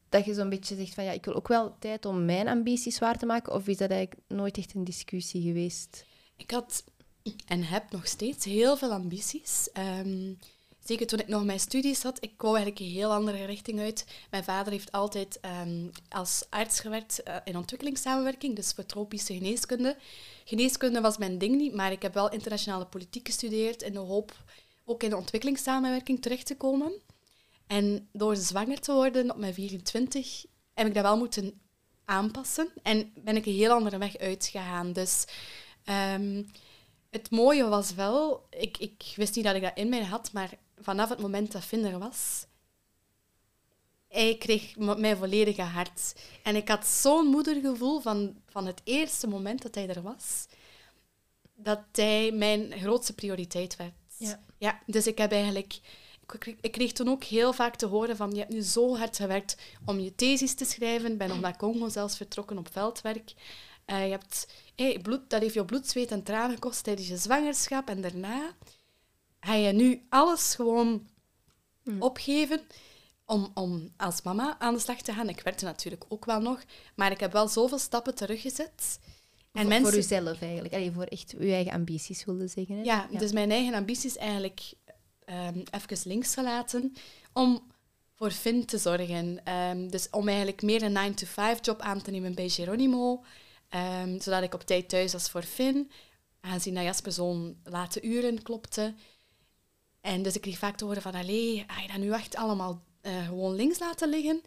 [0.10, 1.04] Dat je zo'n beetje zegt van...
[1.04, 3.54] Ja, ik wil ook wel tijd om mijn ambities waar te maken.
[3.54, 6.06] Of is dat eigenlijk nooit echt een discussie geweest?
[6.42, 6.84] ik had
[7.46, 9.70] en heb nog steeds heel veel ambities.
[9.74, 10.34] Ehm,
[10.84, 14.06] zeker toen ik nog mijn studies had, ik wou eigenlijk een heel andere richting uit.
[14.30, 19.98] Mijn vader heeft altijd ehm, als arts gewerkt eh, in ontwikkelingssamenwerking, dus voor tropische geneeskunde.
[20.46, 24.44] Geneeskunde was mijn ding niet, maar ik heb wel internationale politiek gestudeerd in de hoop
[24.86, 26.91] ook in de ontwikkelingssamenwerking terecht te komen.
[27.67, 31.62] En door zwanger te worden op mijn 24 heb ik dat wel moeten
[32.06, 34.94] aanpassen en ben ik een heel andere weg uitgegaan.
[34.94, 35.26] Dus
[35.84, 36.44] ehm,
[37.10, 40.54] het mooie was wel, ik, ik wist niet dat ik dat in mij had, maar
[40.82, 42.46] vanaf het moment dat Finn er was,
[44.12, 46.15] hij kreeg mijn volledige hart.
[46.44, 50.48] En ik had zo'n moedergevoel van, van het eerste moment dat hij er was,
[51.56, 53.94] dat hij mijn grootste prioriteit werd.
[54.17, 54.44] Ja.
[54.58, 55.80] Ja, dus ik heb eigenlijk...
[56.22, 58.98] Ik kreeg, ik kreeg toen ook heel vaak te horen van, je hebt nu zo
[58.98, 61.12] hard gewerkt om je thesis te schrijven.
[61.12, 63.34] Ik ben nog naar Congo zelfs vertrokken op veldwerk.
[63.86, 67.17] Eh, je hebt, hey, bloed, dat heeft je bloed, zweet en tranen gekost tijdens je
[67.17, 67.89] zwangerschap.
[67.89, 68.56] En daarna
[69.41, 71.08] ga je nu alles gewoon
[71.99, 72.62] opgeven
[73.25, 75.30] om, om als mama aan de slag te gaan.
[75.30, 76.63] Ik werkte natuurlijk ook wel nog,
[76.95, 78.99] maar ik heb wel zoveel stappen teruggezet.
[79.51, 80.73] En voor, mensen, voor uzelf eigenlijk.
[80.73, 82.75] Allee, voor echt uw eigen ambities, wilde zeggen.
[82.75, 82.84] Hè?
[82.84, 84.73] ja, dus mijn eigen ambities eigenlijk
[85.25, 86.93] ehm even links gelaten
[87.34, 87.71] om
[88.15, 89.45] voor Finn te zorgen.
[89.45, 93.23] Ehm, dus om eigenlijk meer een 9-to-5-job aan te nemen bij Geronimo,
[93.69, 95.91] ehm, zodat ik op tijd thuis was voor Finn,
[96.41, 98.93] aangezien dat Jasper zo'n late uren klopte.
[100.02, 102.82] En dus ik kreeg vaak te horen van, allee, ga je dat nu echt allemaal
[103.02, 104.42] eh, gewoon links laten liggen?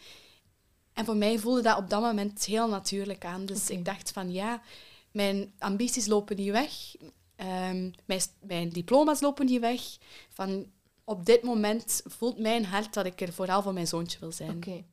[0.92, 3.46] En voor mij voelde dat op dat moment heel natuurlijk aan.
[3.46, 4.62] Dus ik dacht van, ja,
[5.10, 6.94] mijn ambities lopen niet weg.
[7.36, 9.82] Ehm, mijn, mijn diploma's lopen niet weg.
[10.28, 10.66] Van,
[11.04, 14.56] op dit moment voelt mijn hart dat ik er vooral voor mijn zoontje wil zijn.
[14.56, 14.84] Oké.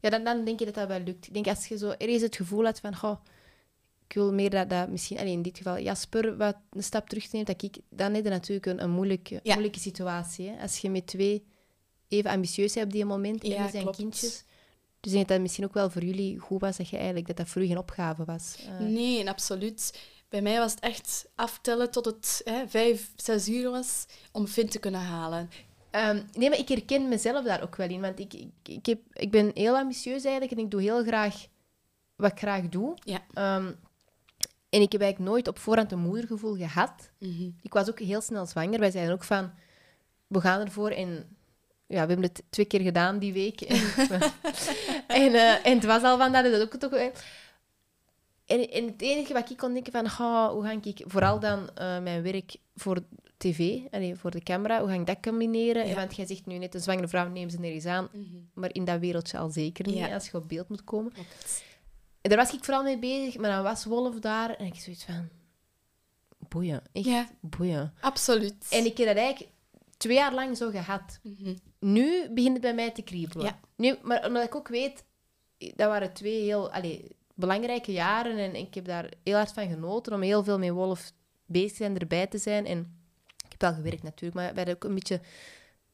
[0.00, 1.26] Ja, dan, dan denk je dat dat wel lukt.
[1.26, 2.96] Ik denk als je zo ergens het gevoel had van...
[2.96, 3.16] Goh,
[4.12, 5.18] ik wil meer dat, dat misschien...
[5.18, 7.46] Allee, in dit geval Jasper wat een stap terugneemt.
[7.46, 9.52] Dat ik, dan heb je natuurlijk een, een moeilijke, Ja.
[9.52, 10.48] moeilijke situatie.
[10.48, 10.62] Hè?
[10.62, 11.44] Als je met twee
[12.08, 13.46] even ambitieus bent op die moment.
[13.46, 13.96] Ja, en zijn klopt.
[13.96, 14.44] kindjes.
[15.00, 17.36] Dus ik denk dat misschien ook wel voor jullie goed was dat je eigenlijk dat
[17.36, 18.56] dat voor u geen opgave was.
[18.68, 19.98] Eh, Nee, absoluut.
[20.28, 24.68] Bij mij was het echt aftellen tot het hè, vijf, zes uur was om Finn
[24.68, 25.50] te kunnen halen.
[25.90, 28.00] Ehm, nee, maar ik herken mezelf daar ook wel in.
[28.00, 31.46] Want ik, ik, ik, heb, ik ben heel ambitieus eigenlijk en ik doe heel graag
[32.16, 32.94] wat ik graag doe.
[33.04, 33.20] Ja.
[33.34, 33.72] Ehm,
[34.72, 37.10] en ik heb eigenlijk nooit op voorhand een moedergevoel gehad.
[37.18, 37.50] Mhm.
[37.62, 38.80] Ik was ook heel snel zwanger.
[38.80, 39.50] Wij zeiden ook van,
[40.26, 40.90] we gaan ervoor.
[40.90, 41.08] En
[41.86, 43.60] ja, we hebben het twee keer gedaan die week.
[43.70, 43.82] En,
[45.06, 47.10] en, eh, en het was al van, dat is dat ook toch wel...
[48.46, 51.70] En, en het enige wat ik kon denken van, oh, hoe ga ik vooral dan
[51.74, 52.98] eh, mijn werk voor
[53.36, 55.86] tv, allee, voor de camera, hoe ga ik dat combineren?
[55.86, 55.94] Ja.
[55.94, 58.08] Want jij zegt nu net, een zwangere vrouw neemt ze nergens aan.
[58.12, 58.22] Mhm.
[58.54, 60.14] Maar in dat wereldje al zeker niet, Ja.
[60.14, 61.12] als je op beeld moet komen.
[61.12, 61.62] Klopt.
[62.22, 65.04] En daar was ik vooral mee bezig, maar dan was Wolf daar en ik zoiets
[65.04, 65.28] van...
[66.48, 67.28] Boeien, echt Ja.
[67.40, 67.94] boeien.
[68.00, 68.66] Absoluut.
[68.70, 69.50] En ik heb dat eigenlijk
[69.96, 71.18] twee jaar lang zo gehad.
[71.22, 71.54] Mhm.
[71.78, 73.46] Nu begint het bij mij te kriebelen.
[73.46, 73.60] Ja.
[73.76, 75.04] Nu, maar omdat ik ook weet,
[75.58, 80.12] dat waren twee heel allee, belangrijke jaren en ik heb daar heel hard van genoten
[80.12, 81.12] om heel veel met Wolf
[81.46, 82.66] bezig te zijn, erbij te zijn.
[82.66, 82.78] En
[83.44, 85.20] ik heb wel gewerkt natuurlijk, maar we hadden ook een beetje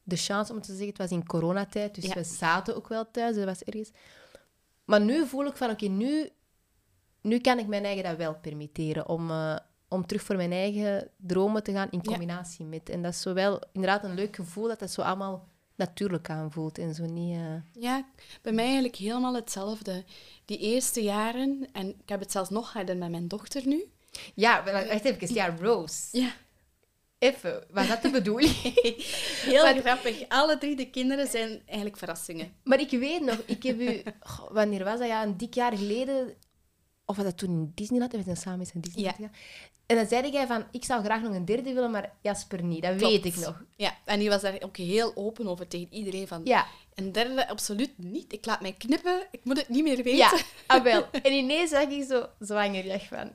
[0.03, 2.13] de chance om te zeggen, het was in coronatijd, dus Ja.
[2.13, 3.91] we zaten ook wel thuis, dat was ergens.
[4.89, 6.29] Maar nu voel ik van, oké, nu,
[7.21, 9.55] nu kan ik mijn eigen dat wel permitteren om, eh,
[9.87, 12.09] om terug voor mijn eigen dromen te gaan in Ja.
[12.11, 12.89] combinatie met.
[12.89, 16.77] En dat is zo wel inderdaad een leuk gevoel, dat dat zo allemaal natuurlijk aanvoelt
[16.77, 17.35] en zo niet...
[17.35, 18.05] eh, Ja,
[18.41, 20.03] bij mij eigenlijk helemaal hetzelfde.
[20.45, 23.85] Die eerste jaren, en ik heb het zelfs nog harder met mijn dochter nu.
[24.35, 25.33] Ja, wacht even.
[25.33, 26.19] Ja, Rose.
[26.19, 26.31] Ja.
[27.19, 28.51] Even, was dat de bedoeling?
[28.51, 30.25] Heel Maar- grappig.
[30.29, 32.53] Alle drie de kinderen zijn eigenlijk verrassingen.
[32.63, 34.01] maar ik weet nog, ik heb u...
[34.19, 35.07] Goh, wanneer was dat?
[35.07, 36.33] Ja, een dik jaar geleden
[37.05, 38.11] of was dat toen in Disneyland?
[38.11, 39.25] We zijn samen eens in Disneyland Ja.
[39.27, 39.41] gegaan.
[39.85, 42.81] En dan zei jij van, ik zou graag nog een derde willen, maar Jasper niet.
[42.81, 43.13] Dat Klopt.
[43.23, 43.63] weet ik nog.
[43.75, 46.27] Ja, en die was daar ook heel open over tegen iedereen.
[46.27, 48.33] Van, Ja, Een derde, absoluut niet.
[48.33, 49.27] Ik laat mij knippen.
[49.31, 50.15] Ik moet het niet meer weten.
[50.17, 50.31] ja,
[50.67, 51.05] ah, wel.
[51.23, 52.85] En ineens zag ik zo zwanger.
[52.85, 53.31] Ik van,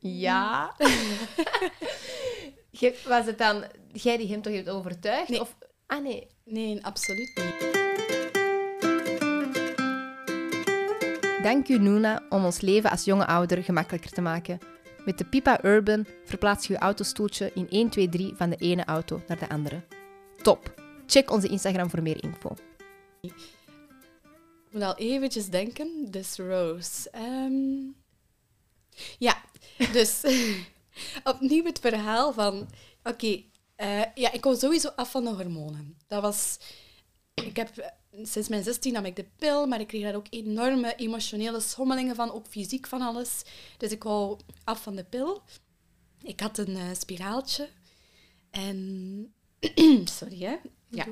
[0.00, 0.74] ja.
[3.06, 5.28] Was het dan jij die hem toch hebt overtuigd?
[5.28, 5.40] Nee.
[5.40, 7.76] Of, ah nee, Nee, absoluut niet.
[11.42, 14.58] Dank u, Nuna, om ons leven als jonge ouder gemakkelijker te maken.
[15.04, 18.84] Met de Pipa Urban verplaats je je autostoeltje in 1, 2, 3 van de ene
[18.84, 19.82] auto naar de andere.
[20.42, 20.74] Top!
[21.06, 22.54] Check onze Instagram voor meer info.
[23.20, 23.34] Ik
[24.70, 26.06] moet al eventjes denken.
[26.10, 27.10] Dus Rose.
[27.10, 27.96] Ehm,
[29.18, 29.36] Ja,
[29.92, 30.20] dus
[31.24, 32.68] opnieuw het verhaal van...
[33.02, 33.42] Oké,
[33.76, 35.96] eh, ja, ik kom sowieso af van de hormonen.
[36.06, 36.58] Dat was...
[37.34, 40.94] Ik heb sinds mijn 16 nam ik de pil, maar ik kreeg daar ook enorme
[40.94, 43.42] emotionele schommelingen van, ook fysiek van alles.
[43.76, 45.42] Dus ik wou af van de pil.
[46.22, 47.68] Ik had een eh, spiraaltje.
[48.50, 49.32] En...
[50.18, 50.56] Sorry, hè.
[50.90, 51.06] Ja.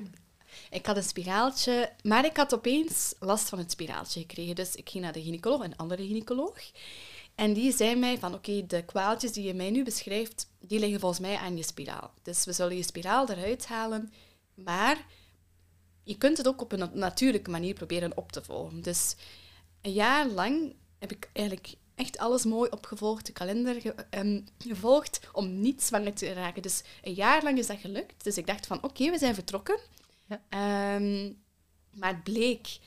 [0.70, 4.54] Ik had een spiraaltje, maar ik had opeens last van het spiraaltje gekregen.
[4.54, 6.58] Dus ik ging naar de gynaecoloog, een andere gynaecoloog.
[7.36, 11.00] En die zei mij van, oké, de kwaaltjes die je mij nu beschrijft, die liggen
[11.00, 12.12] volgens mij aan je spiraal.
[12.22, 14.12] Dus we zullen je spiraal eruit halen,
[14.54, 15.04] maar
[16.02, 18.82] je kunt het ook op een natuurlijke manier proberen op te volgen.
[18.82, 19.16] Dus
[19.82, 25.20] een jaar lang heb ik eigenlijk echt alles mooi opgevolgd, de kalender ge- ehm, gevolgd,
[25.32, 26.62] om niet zwanger te raken.
[26.62, 28.24] Dus een jaar lang is dat gelukt.
[28.24, 29.78] Dus ik dacht van, oké, we zijn vertrokken.
[30.28, 30.42] Ja.
[30.48, 31.32] Ehm,
[31.90, 32.78] maar het bleek,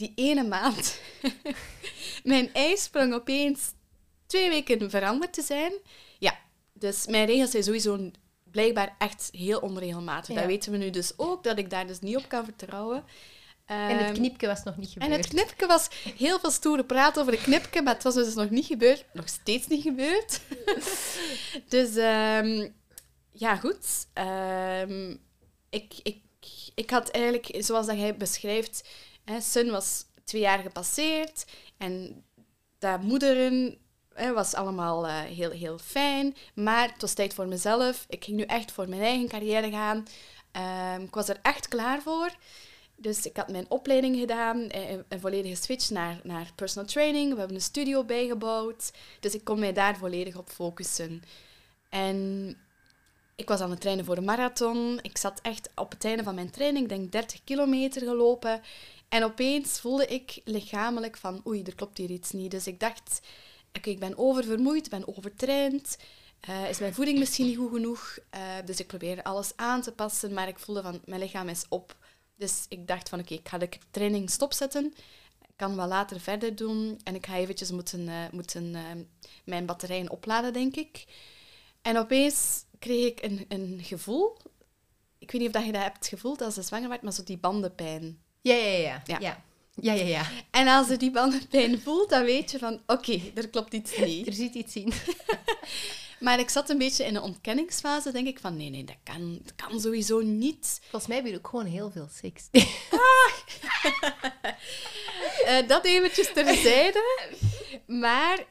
[0.00, 1.00] die ene maand,
[2.24, 3.72] mijn ijsprong opeens
[4.26, 5.72] twee weken veranderd te zijn.
[6.18, 6.38] Ja,
[6.72, 8.10] dus mijn regels zijn sowieso
[8.50, 10.34] blijkbaar echt heel onregelmatig.
[10.34, 10.40] Ja.
[10.40, 13.04] Dat weten we nu dus ook, dat ik daar dus niet op kan vertrouwen.
[13.66, 15.24] En het Ehm, knipje was nog niet en gebeurd.
[15.24, 18.50] het knipje was heel veel stoere praat over het knipje, maar het was dus nog
[18.50, 19.04] niet gebeurd.
[19.12, 20.40] Nog steeds niet gebeurd.
[21.68, 22.68] dus ehm,
[23.32, 24.06] ja, goed.
[24.12, 25.16] Ehm,
[25.70, 26.22] ik, ik,
[26.74, 28.88] ik had eigenlijk, zoals dat jij beschrijft,
[29.30, 31.44] hè, Sun was twee jaar gepasseerd
[31.76, 32.24] en
[32.78, 33.78] dat moederen
[34.14, 36.36] hè, was allemaal eh, heel, heel fijn.
[36.54, 38.04] Maar het was tijd voor mezelf.
[38.08, 40.06] Ik ging nu echt voor mijn eigen carrière gaan.
[40.52, 42.30] Ehm, ik was er echt klaar voor.
[42.96, 47.32] Dus ik had mijn opleiding gedaan, eh, een volledige switch naar, naar personal training.
[47.32, 48.92] We hebben een studio bijgebouwd.
[49.20, 51.22] Dus ik kon mij daar volledig op focussen.
[51.88, 52.56] En
[53.36, 54.98] ik was aan het trainen voor een marathon.
[55.02, 58.60] Ik zat echt op het einde van mijn training, denk 30 kilometer gelopen.
[59.10, 62.50] En opeens voelde ik lichamelijk van, oei, er klopt hier iets niet.
[62.50, 63.20] Dus ik dacht,
[63.76, 65.96] oké, ik ben oververmoeid, ben overtraind.
[66.40, 68.18] Eh, is mijn voeding misschien niet goed genoeg?
[68.30, 71.64] Eh, dus ik probeerde alles aan te passen, maar ik voelde van, mijn lichaam is
[71.68, 71.96] op.
[72.36, 74.94] Dus ik dacht van, oké, ik ga de training stopzetten.
[75.56, 77.00] Kan wel later verder doen.
[77.04, 78.76] En ik ga eventjes moeten, eh, moeten
[79.44, 81.04] mijn batterijen opladen, denk ik.
[81.82, 84.36] En opeens kreeg ik een, een gevoel.
[85.18, 87.38] Ik weet niet of je dat hebt gevoeld als je zwanger werd, maar zo die
[87.38, 88.20] bandenpijn.
[88.40, 89.02] Ja, ja, ja.
[89.06, 89.16] Ja.
[89.20, 89.42] ja.
[89.74, 90.26] Ja, ja, ja.
[90.50, 94.26] En als je die bandenpijn voelt, dan weet je van, oké, er klopt iets niet.
[94.26, 94.92] Er zit iets in.
[96.20, 99.40] Maar ik zat een beetje in een ontkenningsfase, denk ik, van nee, nee, dat kan,
[99.42, 100.78] dat kan sowieso niet.
[100.80, 102.48] Volgens mij heb je ook gewoon heel veel seks.
[105.44, 107.28] Eh, dat eventjes terzijde.
[107.86, 108.44] Maar,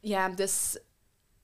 [0.00, 0.78] ja, dus...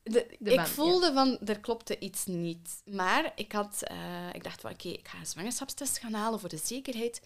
[0.05, 2.83] de- De ik band, voelde van, er klopte iets niet.
[2.85, 3.97] Maar ik, had, eh,
[4.35, 7.23] ik dacht van, oké, ik ga een zwangerschapstest gaan halen voor de zekerheid.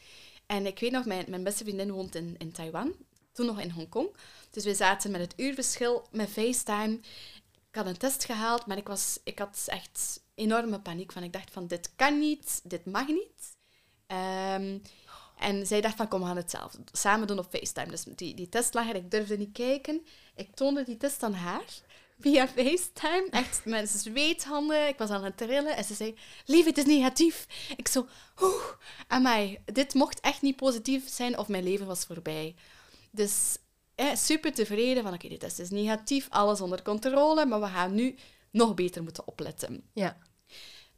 [0.47, 2.95] En ik weet nog, mijn, mijn beste vriendin woont in, in Taiwan.
[3.33, 4.09] Toen nog in Hongkong.
[4.51, 6.99] Dus we zaten met het uurverschil met FaceTime.
[7.71, 11.13] Ik had een test gehaald, maar ik, was, ik had echt enorme paniek.
[11.13, 13.57] Van, ik dacht van, dit kan niet, dit mag niet.
[14.07, 14.79] Ehm,
[15.39, 17.91] en zij dacht van, kom, we gaan het zelf samen doen op FaceTime.
[17.91, 20.07] Dus die, die test lag er, ik durfde niet kijken.
[20.35, 21.65] Ik toonde die test aan haar
[22.21, 23.27] via FaceTime.
[23.31, 24.89] Echt met zweethanden.
[24.89, 25.77] Ik was aan het trillen.
[25.77, 27.47] En ze zei, lief, het is negatief.
[27.77, 28.07] Ik zo,
[28.41, 28.63] oeh,
[29.07, 29.59] amai.
[29.65, 32.55] Dit mocht echt niet positief zijn of mijn leven was voorbij.
[33.11, 33.59] Dus
[33.95, 36.27] eh, super tevreden van, oké, test is negatief.
[36.31, 37.47] Alles onder controle.
[37.47, 38.17] Maar we gaan nu
[38.51, 39.83] nog beter moeten opletten.
[39.93, 40.19] Ja.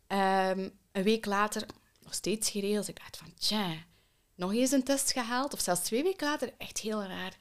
[0.07, 1.67] Ehm, een week later,
[2.03, 2.89] nog steeds geregeld.
[2.89, 3.75] Ik dacht van, tja,
[4.35, 5.53] nog eens een test gehaald.
[5.53, 7.37] Of zelfs twee weken later, echt heel raar.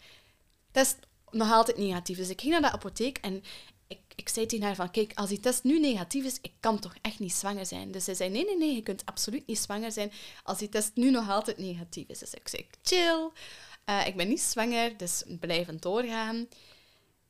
[0.71, 0.97] Test
[1.31, 2.17] nog altijd negatief.
[2.17, 3.43] Dus ik ging naar de apotheek en
[3.87, 6.79] ik, ik zei tegen haar van, kijk, als die test nu negatief is, ik kan
[6.79, 7.91] toch echt niet zwanger zijn.
[7.91, 10.11] Dus zij zei, nee, nee, nee, je kunt absoluut niet zwanger zijn
[10.43, 12.19] als die test nu nog altijd negatief is.
[12.19, 13.29] Dus ik zei, chill,
[13.85, 16.47] eh, ik ben niet zwanger, dus blijven doorgaan.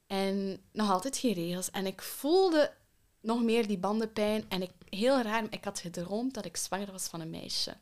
[0.08, 1.72] En nog altijd geen regels.
[1.72, 2.74] En ik voelde
[3.22, 4.46] nog meer die bandenpijn.
[4.50, 7.78] En ik, heel raar, ik had gedroomd dat ik zwanger was van een meisje.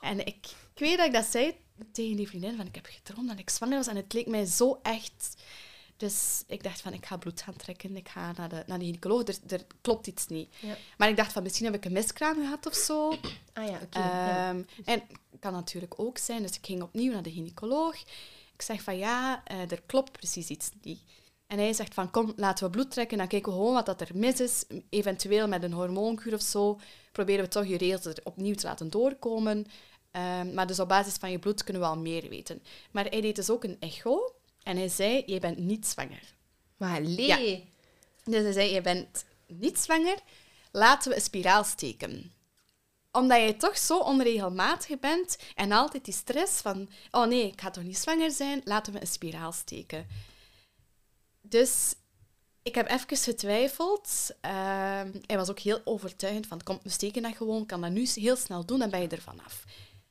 [0.00, 1.56] En ik, ik weet dat ik dat zei
[1.92, 4.44] tegen die vriendin van ik heb gedroomd dat ik zwanger was en het leek mij
[4.44, 5.36] zo echt.
[5.96, 8.84] Dus ik dacht van ik ga bloed gaan trekken, ik ga naar de, naar de
[8.84, 10.54] gynaecoloog, er, er klopt iets niet.
[10.60, 10.76] Ja.
[10.98, 13.08] Maar ik dacht van misschien heb ik een miskraam gehad of zo.
[13.52, 13.98] Ah ja, oké.
[13.98, 14.48] ja.
[14.48, 15.02] Ehm, En
[15.40, 17.94] kan natuurlijk ook zijn, dus ik ging opnieuw naar de gynaecoloog.
[18.54, 21.00] Ik zeg van ja, eh, er klopt precies iets niet.
[21.46, 24.00] En hij zegt van kom, laten we bloed trekken, dan kijken we gewoon wat dat
[24.00, 24.64] er mis is.
[24.90, 26.80] Eventueel met een hormoonkuur of zo,
[27.12, 29.66] proberen we toch je regels er opnieuw te laten doorkomen.
[30.18, 32.62] Ehm, maar dus op basis van je bloed kunnen we al meer weten.
[32.90, 36.34] Maar hij deed dus ook een echo en hij zei, je bent niet zwanger.
[36.76, 37.02] Maar.
[37.02, 37.36] Ja.
[38.24, 40.18] Dus hij zei, je bent niet zwanger,
[40.72, 42.32] laten we een spiraal steken.
[43.12, 47.70] Omdat je toch zo onregelmatig bent en altijd die stress van, oh nee, ik ga
[47.70, 50.06] toch niet zwanger zijn, laten we een spiraal steken.
[51.40, 51.94] Dus
[52.62, 54.30] ik heb even getwijfeld.
[54.40, 58.08] Ehm, hij was ook heel overtuigend van, kom, we steken dat gewoon, kan dat nu
[58.14, 59.64] heel snel doen, dan ben je er vanaf.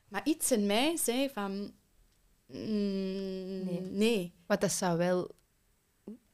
[0.07, 1.71] Maar iets in mij zei van,
[2.45, 3.81] mm, Nee.
[3.81, 4.33] nee.
[4.45, 5.31] Want dat zou wel...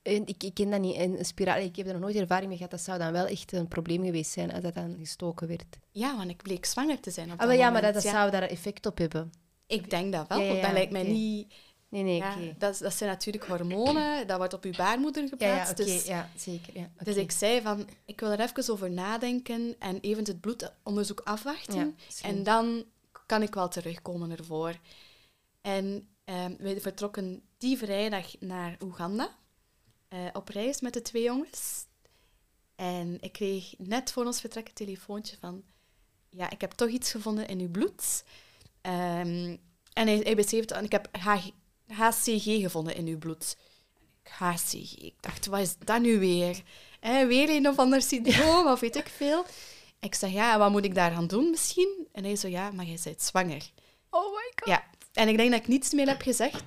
[0.01, 0.95] en Ik, ik ken dat niet.
[0.95, 2.71] En een spiraal, ik heb er nog nooit ervaring mee gehad.
[2.71, 5.77] Dat zou dan wel echt een probleem geweest zijn als dat dan gestoken werd.
[5.91, 8.12] Ja, want ik bleek zwanger te zijn op Ah, dat ja, maar dat, Ja.
[8.12, 9.31] zou daar effect op hebben.
[9.67, 11.53] Ik denk dat wel, Ja, ja, want dat ja, lijkt mij niet...
[11.89, 15.36] Nee, nee, Ja, dat, dat zijn natuurlijk hormonen, dat wordt op je baarmoeder Ja, ja,
[15.65, 15.71] geplaatst.
[15.81, 15.83] oké.
[15.91, 16.77] dus, ja, zeker.
[16.79, 21.19] Ja, dus ik zei van, ik wil er even over nadenken en even het bloedonderzoek
[21.23, 21.75] afwachten.
[22.21, 22.83] Ja, en dan
[23.25, 24.79] kan ik wel terugkomen ervoor.
[25.62, 29.36] En ehm we vertrokken die vrijdag naar Oeganda,
[30.07, 31.86] eh, op reis met de twee jongens.
[32.75, 35.63] En ik kreeg net voor ons vertrek een telefoontje van...
[36.29, 38.23] Ja, ik heb toch iets gevonden in uw bloed.
[38.81, 39.57] Ehm,
[39.93, 41.09] en hij, hij en ik heb
[41.88, 43.57] HCG gevonden in uw bloed.
[44.23, 44.95] HCG.
[44.97, 46.63] Ik dacht, wat is dat nu weer?
[46.99, 49.45] Eh, weer een of ander syndroom, of weet ik veel.
[50.03, 52.07] Ik zeg, ja, wat moet ik daar aan doen misschien?
[52.11, 53.71] En hij zo, ja, maar jij bent zwanger.
[54.09, 54.67] Oh my god.
[54.67, 56.63] Ja, en ik denk dat ik niets meer heb gezegd.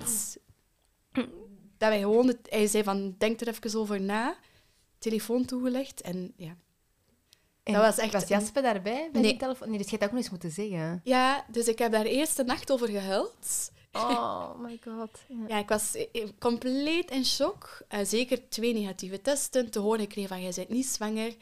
[1.79, 2.27] Dat wij gewoon...
[2.27, 4.37] Het, hij zei van, denk er even over na.
[4.99, 6.57] Telefoon toegelegd en ja.
[7.63, 9.31] En Dat was echt Was een- Jasper daarbij bij Nee.
[9.31, 9.69] die telefoon?
[9.69, 11.01] Nee, dus je had dat ook nog eens moeten zeggen.
[11.05, 13.71] Ja, dus ik heb daar eerst de nacht over gehuild.
[13.93, 15.11] Oh my god.
[15.29, 15.37] Ja.
[15.49, 17.83] Ja, ik was eh, compleet in shock.
[17.89, 19.71] Eh, zeker twee negatieve testen.
[19.71, 21.35] Te horen gekregen van, jij bent niet zwanger.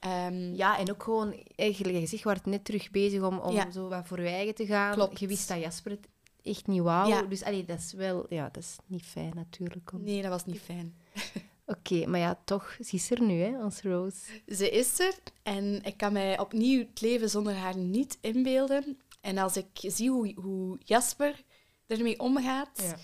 [0.00, 3.70] Ehm, Ja, en ook gewoon, eigenlijk je zegt, wordt net terug bezig om, om Ja.
[3.70, 4.94] zo wat voor je eigen te gaan.
[4.94, 5.20] Klopt.
[5.20, 6.08] Je wist dat Jasper het
[6.42, 7.08] echt niet wou.
[7.08, 7.22] Ja.
[7.22, 9.92] Dus allee, dat is wel, ja, dat is niet fijn natuurlijk.
[9.92, 10.94] om- Nee, dat was niet fijn.
[11.66, 14.16] Oké, maar ja, toch, ze is er nu, hè, ons Rose.
[14.48, 18.98] Ze is er en ik kan mij opnieuw het leven zonder haar niet inbeelden.
[19.20, 21.42] En als ik zie hoe, hoe Jasper
[21.86, 22.94] ermee omgaat,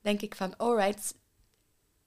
[0.00, 1.14] denk ik van, alright,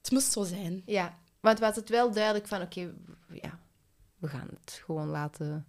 [0.02, 0.82] het moest zo zijn.
[0.86, 2.94] Ja, want was het wel duidelijk van, oké,
[3.42, 3.60] ja,
[4.20, 5.68] we gaan het gewoon laten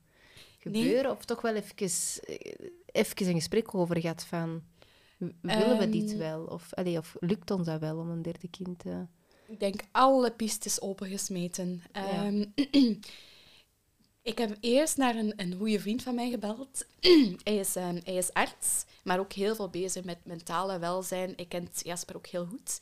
[0.59, 1.11] gebeuren?
[1.11, 4.63] Of toch wel even, eh, even een gesprek over gehad van,
[5.41, 6.19] willen we dit Ehm.
[6.19, 6.45] wel?
[6.45, 9.07] Of, allee, of lukt ons dat wel om een derde kind te...
[9.47, 11.83] Ik denk alle pistes opengesmeten.
[11.93, 12.25] Ja.
[12.25, 12.45] Ehm,
[14.33, 16.87] ik heb eerst naar een, een goede vriend van mij gebeld.
[17.45, 21.33] hij, is, ehm, hij is arts, maar ook heel veel bezig met mentale welzijn.
[21.37, 22.81] Ik ken Jasper ook heel goed.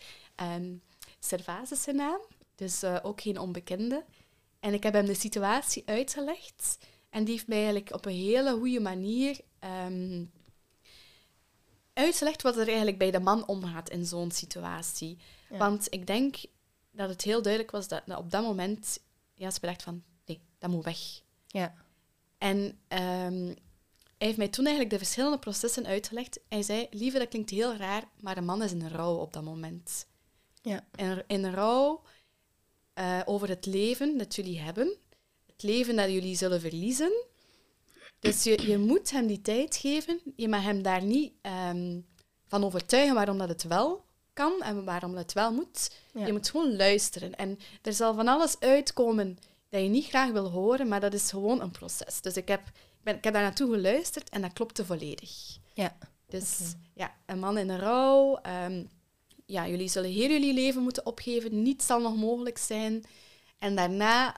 [0.57, 0.83] Um,
[1.18, 2.20] Servaas is zijn naam,
[2.54, 4.04] dus eh, ook geen onbekende.
[4.60, 6.78] En ik heb hem de situatie uitgelegd.
[7.10, 10.24] En die heeft mij eigenlijk op een hele goede manier ehm,
[11.92, 15.18] uitgelegd wat er eigenlijk bij de man omgaat in zo'n situatie.
[15.50, 15.56] Ja.
[15.56, 16.36] Want ik denk
[16.90, 18.98] dat het heel duidelijk was dat op dat moment
[19.34, 20.98] Jasper dacht van, nee, dat moet weg.
[21.46, 21.74] Ja,
[22.38, 23.46] En ehm,
[24.18, 26.40] hij heeft mij toen eigenlijk de verschillende processen uitgelegd.
[26.48, 29.42] Hij zei, lieve, dat klinkt heel raar, maar een man is in rouw op dat
[29.42, 30.06] moment.
[30.62, 32.02] ja, In, in rouw
[32.98, 34.96] eh, over het leven dat jullie hebben.
[35.46, 37.12] Het leven dat jullie zullen verliezen.
[38.20, 40.20] Dus je, je moet hem die tijd geven.
[40.37, 42.00] Je mag hem daar niet ehm,
[42.46, 45.90] van overtuigen waarom dat het wel kan en waarom dat het wel moet.
[46.14, 46.26] Ja.
[46.26, 47.34] Je moet gewoon luisteren.
[47.37, 51.30] En er zal van alles uitkomen dat je niet graag wil horen, maar dat is
[51.30, 52.20] gewoon een proces.
[52.20, 55.58] Dus ik heb, ik ben, ik heb daar naartoe geluisterd en dat klopte volledig.
[55.74, 55.96] ja.
[56.28, 58.37] Dus ja, een man in een rouw.
[58.37, 58.84] ehm,
[59.48, 61.62] ja, jullie zullen heel jullie leven moeten opgeven.
[61.62, 63.04] Niets zal nog mogelijk zijn.
[63.58, 64.37] En daarna...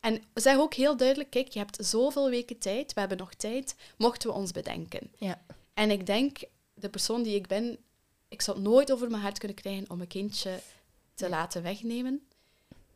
[0.00, 2.94] En zeg ook heel duidelijk, kijk, je hebt zoveel weken tijd.
[2.94, 5.10] We hebben nog tijd, mochten we ons bedenken.
[5.18, 5.42] ja.
[5.74, 6.38] En ik denk,
[6.74, 7.78] de persoon die ik ben,
[8.28, 10.60] ik zou het nooit over mijn hart kunnen krijgen om een kindje
[11.14, 12.22] te laten wegnemen.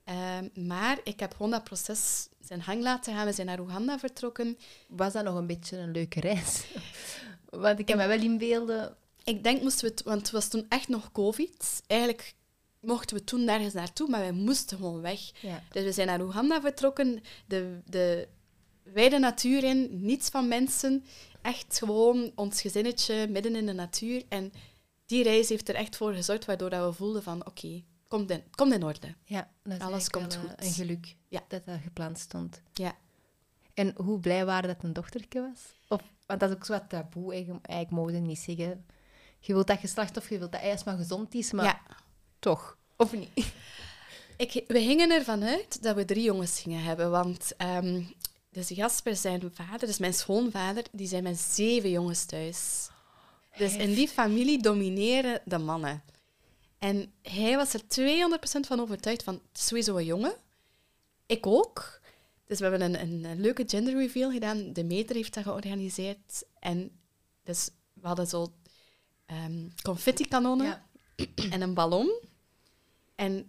[0.04, 3.26] Ehm, maar ik heb gewoon dat proces zijn hang laten gaan.
[3.26, 4.58] We zijn naar Oeganda vertrokken.
[4.88, 6.64] Was dat nog een beetje een leuke reis?
[7.50, 8.96] Want ik kan me wel inbeelden...
[9.26, 11.82] Ik denk moesten we het, want het was toen echt nog COVID.
[11.86, 12.34] Eigenlijk
[12.80, 15.20] mochten we toen nergens naartoe, maar wij moesten gewoon weg.
[15.42, 18.28] Ja, Dus we zijn naar Oeganda vertrokken, de, de
[18.82, 21.04] wijde natuur in, niets van mensen.
[21.42, 24.24] echt gewoon ons gezinnetje midden in de natuur.
[24.28, 24.52] En
[25.06, 28.42] die reis heeft er echt voor gezorgd, waardoor dat we voelden van, oké, komt in,
[28.50, 29.14] komt in orde.
[29.24, 30.50] Ja, Alles komt goed.
[30.56, 31.44] Een geluk Ja.
[31.48, 32.62] dat dat gepland stond.
[32.72, 32.96] Ja.
[33.74, 35.60] En hoe blij waren dat een dochtertje was?
[35.88, 38.84] Of, want dat is ook zo wat taboe, eigenlijk, mogen niet zeggen.
[39.38, 41.80] Je wilt dat geslacht of je wilt dat hij maar gezond is, maar Ja.
[42.38, 42.76] toch.
[42.96, 43.30] Of niet?
[44.36, 48.02] Ik, we gingen ervan uit dat we drie jongens gingen hebben, want ehm,
[48.50, 52.88] dus Jasper, zijn vader, dus mijn schoonvader, die zijn met zeven jongens thuis.
[53.56, 56.02] Dus in die familie domineren de mannen.
[56.78, 60.34] En hij was er 200% van overtuigd van, het is sowieso een jongen.
[61.26, 62.00] Ik ook.
[62.46, 64.72] Dus we hebben een, een, een leuke gender reveal gedaan.
[64.72, 66.44] De meter heeft dat georganiseerd.
[66.58, 66.90] En
[67.44, 68.52] dus we hadden zo
[69.26, 70.84] ehm confetti-kanonnen Ja.
[71.50, 72.20] en een ballon.
[73.14, 73.48] En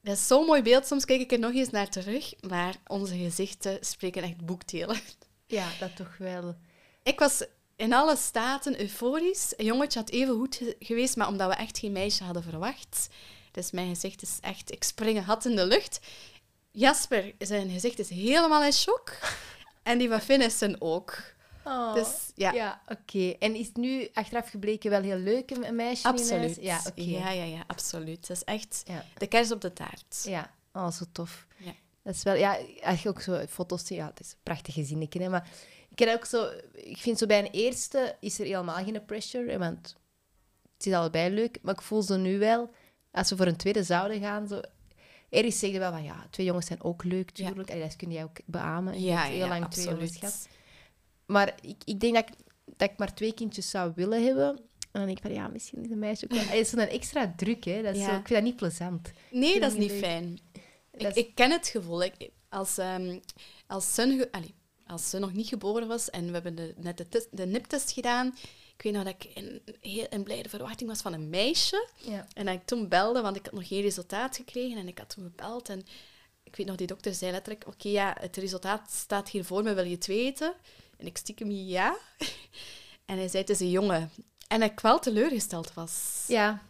[0.00, 0.86] dat is zo'n mooi beeld.
[0.86, 2.32] Soms kijk ik er nog eens naar terug.
[2.48, 4.98] Maar onze gezichten spreken echt boekdelen.
[5.46, 6.56] Ja, dat toch wel.
[7.02, 7.44] Ik was
[7.76, 9.52] in alle staten euforisch.
[9.56, 13.08] Een jongetje had even goed ge- geweest, maar omdat we echt geen meisje hadden verwacht.
[13.52, 14.72] Dus mijn gezicht is echt...
[14.72, 16.00] Ik spring een had in de lucht.
[16.70, 19.12] Jasper, zijn gezicht is helemaal in shock.
[19.82, 21.22] En die van Finessen ook.
[21.64, 23.30] Oh, Dus ja, ja, oké.
[23.38, 26.56] En is het nu achteraf gebleken wel heel leuk, een meisje absoluut.
[26.60, 27.02] Ja, oké.
[27.02, 28.26] ja, ja, ja, absoluut.
[28.26, 29.04] Dat is echt Ja.
[29.18, 30.22] de kers op de taart.
[30.24, 31.46] Ja, oh, zo tof.
[31.56, 31.72] Ja.
[32.02, 34.74] Dat is wel, ja, als je ook zo foto's ziet, ja, het is een prachtig
[34.74, 35.48] gezinnetje, hè, maar
[35.88, 39.50] ik heb ook zo, ik vind zo bij een eerste is er helemaal geen pressure,
[39.50, 39.96] hè, want
[40.76, 42.70] het is allebei leuk, maar ik voel zo nu wel,
[43.10, 44.60] als we voor een tweede zouden gaan, zo,
[45.30, 47.46] ergens zeg je wel van, ja, twee jongens zijn ook leuk, Ja.
[47.48, 49.00] tuurlijk, Allee, dat kun jij ook beamen.
[49.00, 50.48] Je Ja, hebt heel ja, lang twee jongens gehad.
[51.26, 52.34] Maar ik, ik denk dat ik,
[52.76, 54.48] dat ik maar twee kindjes zou willen hebben.
[54.48, 56.40] En dan denk ik van, ja, misschien is een meisje ook wel...
[56.40, 57.82] Het is zo'n extra druk, hè.
[57.82, 58.04] Dat is Ja.
[58.08, 59.10] zo, ik vind dat niet plezant.
[59.30, 60.38] Nee, dat is niet fijn.
[60.92, 62.02] Ik, is- ik ken het gevoel.
[62.02, 63.18] Ik, als, ehm
[63.66, 64.54] als, Sun allee,
[64.86, 67.92] als Sun nog niet geboren was en we hebben de, net de, tes- de niptest
[67.92, 68.34] gedaan,
[68.76, 71.88] ik weet nog dat ik in, heel in blijde verwachting was van een meisje.
[71.96, 72.26] Ja.
[72.34, 74.78] En dat ik toen belde, want ik had nog geen resultaat gekregen.
[74.78, 75.82] En ik had toen gebeld en
[76.42, 77.66] ik weet nog, die dokter zei letterlijk...
[77.66, 80.54] Oké, ja, het resultaat staat hier voor me, wil je het weten?
[80.96, 81.96] En ik stiekem ja.
[83.04, 84.10] En hij zei, het is een jongen.
[84.48, 86.24] En ik wel teleurgesteld was.
[86.26, 86.62] Ja,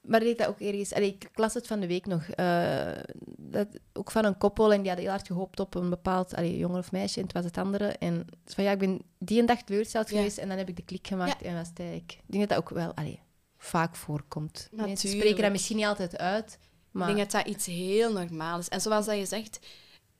[0.00, 0.92] maar denk dat ook ergens...
[0.92, 2.28] Allee, ik las het van de week nog.
[2.28, 2.92] eh,
[3.36, 6.58] dat, ook van een koppel en die hadden heel hard gehoopt op een bepaald allee,
[6.58, 7.16] jongen of meisje.
[7.18, 7.86] En het was het andere.
[7.86, 10.16] En is van ja, ik ben die een dag teleurgesteld Ja.
[10.16, 11.42] geweest en dan heb ik de klik gemaakt.
[11.42, 12.12] En was het eigenlijk...
[12.12, 13.20] Ik denk dat dat ook wel allee,
[13.58, 14.68] vaak voorkomt.
[14.70, 15.20] Mensen Natuurlijk.
[15.20, 16.58] spreken dat misschien niet altijd uit,
[16.90, 17.08] maar...
[17.10, 18.68] Ik denk dat dat iets heel normaal is.
[18.68, 19.58] En zoals dat je zegt,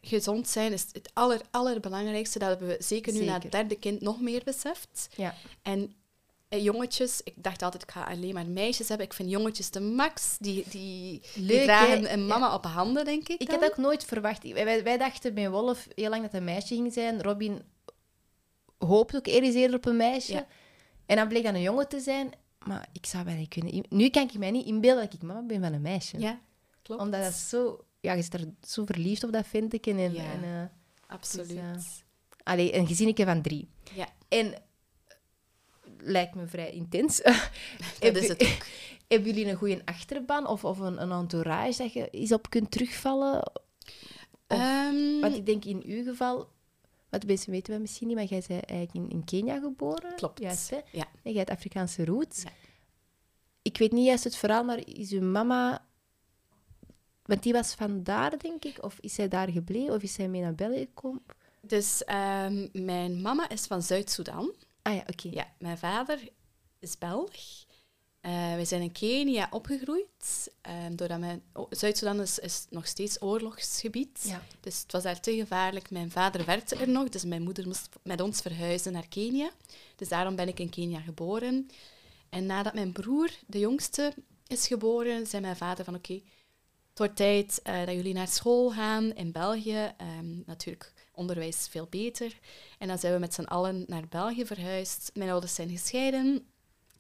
[0.06, 2.38] gezond zijn is het aller, allerbelangrijkste.
[2.38, 3.42] Dat hebben we zeker nu na Zeker.
[3.42, 5.08] het derde kind nog meer beseft.
[5.16, 5.34] Ja.
[5.62, 5.94] En
[6.48, 9.06] eh, jongetjes, ik dacht altijd, ik ga alleen maar meisjes hebben.
[9.06, 10.36] Ik vind jongetjes de max.
[10.40, 13.60] Die, die, die dragen een mama op handen, denk ik Ik dan.
[13.60, 14.52] had ook nooit verwacht.
[14.52, 17.22] Wij, wij- dachten bij Wolf heel lang dat het een meisje ging zijn.
[17.22, 17.62] Robin
[18.78, 20.32] hoopte ook ergens eerder op een meisje.
[20.32, 20.46] Ja.
[21.06, 22.32] En dan bleek dat een jongen te zijn.
[22.66, 23.84] Maar ik zou niet kunnen...
[23.88, 26.18] Nu kan ik mij niet inbeelden dat ik mama ben van een meisje.
[26.18, 26.40] Ja,
[26.82, 27.00] klopt.
[27.02, 27.84] Omdat dat zo...
[28.04, 29.86] Ja, je is er zo verliefd op, dat vind ik.
[29.86, 30.22] En, en, Ja.
[30.32, 30.64] en, eh,
[31.06, 31.48] Absoluut.
[31.48, 33.68] Dus, eh, allee, een gezinnetje van drie.
[33.94, 34.52] Ja, En...
[34.54, 34.58] eh,
[35.98, 37.16] Lijkt me vrij intens.
[38.00, 38.66] dat is het ook.
[39.08, 42.70] Hebben jullie een goede achterban of, of een, een entourage dat je eens op kunt
[42.70, 43.46] terugvallen?
[43.46, 43.62] Of-
[44.46, 46.48] Ehm, Want ik denk in uw geval,
[47.08, 50.14] wat de mensen weten we misschien niet, maar jij bent eigenlijk in, in Kenia geboren.
[50.16, 50.40] Klopt.
[50.40, 50.76] Juist, hè?
[50.92, 51.06] Ja.
[51.22, 52.42] En jij hebt Afrikaanse roots.
[52.42, 52.50] Ja.
[53.62, 55.86] Ik weet niet juist het verhaal, maar is uw mama...
[57.24, 58.82] Want die was vandaar, denk ik.
[58.84, 59.94] Of is zij daar gebleven?
[59.94, 61.22] Of is zij mee naar België gekomen?
[61.60, 64.52] Dus ehm, mijn mama is van Zuid-Soedan.
[64.82, 65.28] Ah ja, oké.
[65.30, 66.28] Ja, mijn vader
[66.78, 67.32] is Belg.
[68.20, 70.50] Eh wij zijn in Kenia opgegroeid.
[70.60, 71.42] ehm, doordat mijn...
[71.70, 74.20] Zuid-Soedan is, is nog steeds oorlogsgebied.
[74.22, 74.42] Ja.
[74.60, 75.90] Dus het was daar te gevaarlijk.
[75.90, 79.50] Mijn vader werkte er nog, dus mijn moeder moest met ons verhuizen naar Kenia.
[79.96, 81.68] Dus daarom ben ik in Kenia geboren.
[82.28, 84.14] En nadat mijn broer, de jongste,
[84.46, 86.20] is geboren, zei mijn vader van oké,
[86.98, 89.92] wordt tijd eh, dat jullie naar school gaan in België.
[89.96, 92.38] Ehm, natuurlijk, onderwijs veel beter.
[92.78, 95.10] En dan zijn we met z'n allen naar België verhuisd.
[95.14, 96.46] Mijn ouders zijn gescheiden.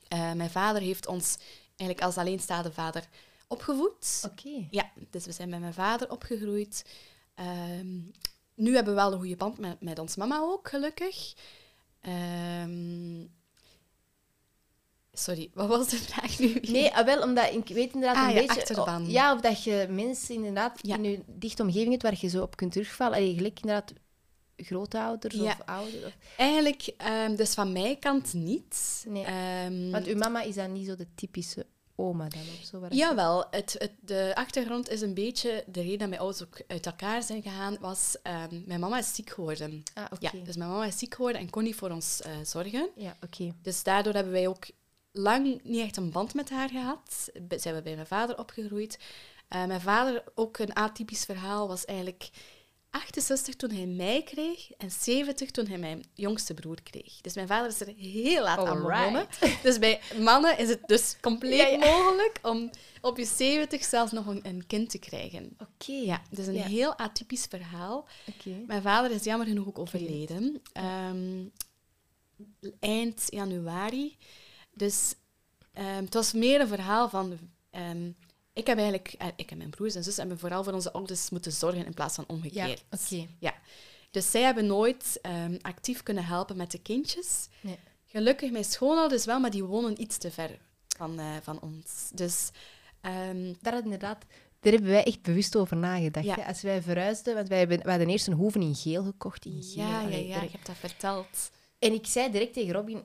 [0.08, 3.08] Eh, mijn vader heeft ons eigenlijk als alleenstaande vader
[3.48, 4.22] opgevoed.
[4.26, 4.66] Oké.
[4.70, 6.84] Ja, dus we zijn met mijn vader opgegroeid.
[7.34, 7.98] Ehm,
[8.54, 11.34] nu hebben we wel een goede band met, met ons mama ook, gelukkig.
[12.00, 13.26] Ehm,
[15.14, 16.60] sorry, wat was de vraag nu?
[16.60, 18.60] Nee, ah, wel, omdat ik weet inderdaad Ah, een ja, beetje...
[18.60, 19.10] achterban.
[19.10, 20.96] ja, of dat je mensen inderdaad Ja.
[20.96, 23.16] in je dichte omgeving hebt waar je zo op kunt terugvallen.
[23.16, 23.92] Allee, gelijk inderdaad
[24.56, 25.42] grootouders Ja.
[25.60, 26.14] of ouders.
[26.36, 29.04] Eigenlijk, ehm, dus van mijn kant niet.
[29.08, 29.24] Nee.
[29.24, 32.86] Ehm, Want uw mama is dan niet zo de typische oma dan of zo?
[32.90, 35.64] Jawel, het, het, de achtergrond is een beetje...
[35.66, 38.16] De reden dat mijn ouders ook uit elkaar zijn gegaan, was...
[38.22, 39.82] ehm, mijn mama is ziek geworden.
[39.94, 40.16] Ah, oké.
[40.36, 42.88] Ja, dus mijn mama is ziek geworden en kon niet voor ons eh, zorgen.
[42.96, 43.54] Ja, oké.
[43.62, 44.64] Dus daardoor hebben wij ook
[45.16, 47.30] lang niet echt een band met haar gehad.
[47.48, 48.98] Zijn we bij mijn vader opgegroeid.
[49.48, 52.30] Eh, mijn vader, ook een atypisch verhaal, was eigenlijk
[52.90, 57.20] 68 toen hij mij kreeg en 70 toen hij mijn jongste broer kreeg.
[57.20, 59.26] Dus mijn vader is er heel laat aan begonnen.
[59.62, 61.78] Dus bij mannen is het dus compleet Ja, ja.
[61.78, 65.56] mogelijk om op je 70 zelfs nog een, een kind te krijgen.
[65.58, 65.92] Oké.
[65.92, 66.66] Ja, dus een Ja.
[66.66, 68.06] heel atypisch verhaal.
[68.28, 68.62] Oké.
[68.66, 70.62] Mijn vader is jammer genoeg ook overleden.
[70.72, 71.44] Ehm,
[72.80, 74.16] eind januari.
[74.74, 75.14] Dus
[75.72, 77.38] ehm, het was meer een verhaal van...
[77.70, 78.10] ehm,
[78.52, 79.14] ik heb eigenlijk...
[79.18, 81.94] eh, ik en mijn broers en zus hebben vooral voor onze ouders moeten zorgen in
[81.94, 82.84] plaats van Ja, omgekeerd.
[82.90, 83.26] oké.
[83.38, 83.54] Ja.
[84.10, 87.48] Dus zij hebben nooit ehm, actief kunnen helpen met de kindjes.
[87.60, 87.78] Nee.
[88.04, 90.58] Gelukkig mijn schoonouders wel, maar die wonen iets te ver
[90.96, 92.10] van, eh, van ons.
[92.14, 92.50] Dus
[93.60, 94.24] Daar, inderdaad,
[94.60, 96.26] daar hebben wij echt bewust over nagedacht.
[96.26, 96.34] Ja.
[96.34, 99.44] Als wij verhuisden, want wij, hebben, wij hadden eerst een hoeve in geel gekocht.
[99.44, 99.84] In geel.
[99.84, 101.50] ja, ja, ja, je hebt dat verteld.
[101.78, 103.02] En ik zei direct tegen Robin,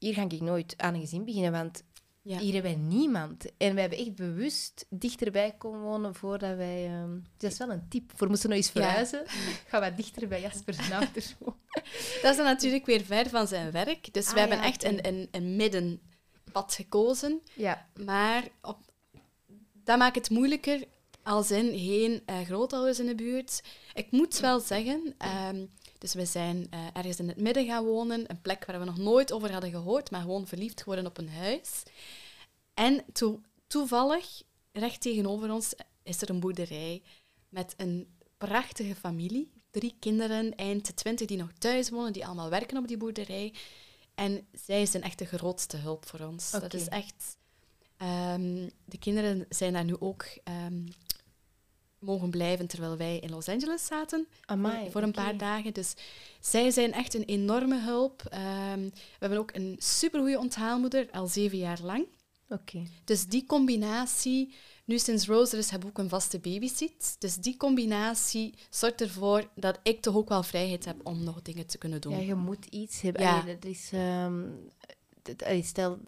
[0.00, 1.82] hier ga ik nooit aan een gezin beginnen, want
[2.22, 2.38] Ja.
[2.38, 3.44] hier hebben wij niemand.
[3.56, 6.86] En wij hebben echt bewust dichterbij komen wonen voordat wij...
[6.86, 8.12] ehm, Dat is wel een tip.
[8.16, 8.80] Voor moesten we nog eens Ja.
[8.82, 9.22] verhuizen,
[9.70, 11.58] gaan wij dichter bij Jasper ouders wonen.
[12.22, 14.12] Dat is dan natuurlijk weer ver van zijn werk.
[14.14, 17.40] Dus Ah, we hebben ja, echt een, een, een middenpad gekozen.
[17.54, 18.78] Ja, Maar op,
[19.84, 20.84] dat maakt het moeilijker
[21.22, 23.62] als in geen eh, grootouders in de buurt.
[23.94, 25.66] Ik moet wel zeggen, ehm,
[26.00, 28.98] dus we zijn eh, ergens in het midden gaan wonen, een plek waar we nog
[28.98, 31.82] nooit over hadden gehoord, maar gewoon verliefd geworden op een huis.
[32.74, 34.42] En toe- toevallig,
[34.72, 35.72] recht tegenover ons,
[36.02, 37.02] is er een boerderij
[37.48, 39.50] met een prachtige familie.
[39.70, 43.54] Drie kinderen, eind twintig, die nog thuis wonen, die allemaal werken op die boerderij.
[44.14, 46.50] En zij zijn echt de grootste hulp voor ons.
[46.50, 47.36] Dat is echt...
[47.96, 50.86] ehm, de kinderen zijn daar nu ook ehm,
[52.00, 54.26] mogen blijven terwijl wij in Los Angeles zaten.
[54.44, 55.72] Amai, voor een paar dagen.
[55.74, 55.94] Dus
[56.40, 58.22] zij zijn echt een enorme hulp.
[58.30, 62.06] Ehm, we hebben ook een supergoeie onthaalmoeder, al zeven jaar lang.
[62.48, 62.82] Oké.
[63.04, 67.16] Dus die combinatie, nu sinds Rose is, hebben we ook een vaste babysit.
[67.18, 71.66] Dus die combinatie zorgt ervoor dat ik toch ook wel vrijheid heb om nog dingen
[71.66, 72.12] te kunnen doen.
[72.12, 73.22] Ja, je moet iets hebben.
[73.22, 73.40] Ja.
[73.40, 74.42] Allee, dat is, ehm,
[75.22, 75.98] dat- allee, stel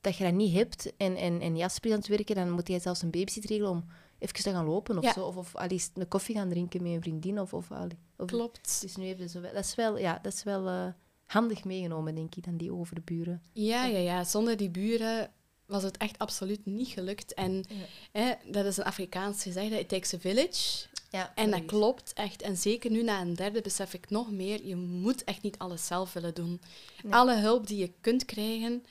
[0.00, 2.68] dat je dat niet hebt en, en, en Jasper is aan het werken, dan moet
[2.68, 3.84] jij zelfs een babysit regelen om
[4.18, 5.12] even te gaan lopen of Ja.
[5.12, 5.24] zo.
[5.26, 7.40] Of, of allee, eens een koffie gaan drinken met een vriendin.
[7.40, 8.78] Of, of, allee, of, Klopt.
[8.80, 10.86] Dus nu hebben ze wel, dat is wel, ja, dat is wel eh,
[11.26, 13.42] handig meegenomen, denk ik, dan die overburen.
[13.52, 14.24] Ja, ja, ja.
[14.24, 15.30] Zonder die buren
[15.66, 17.34] was het echt absoluut niet gelukt.
[17.34, 17.64] En
[18.12, 20.86] hè, dat is een Afrikaans gezegde, it takes a village.
[21.10, 22.42] Ja, En dat klopt echt.
[22.42, 25.86] En zeker nu na een derde besef ik nog meer, je moet echt niet alles
[25.86, 26.60] zelf willen doen.
[27.02, 27.12] Nee.
[27.12, 28.84] Alle hulp die je kunt krijgen,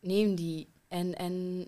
[0.00, 0.68] neem die.
[0.88, 1.66] En, en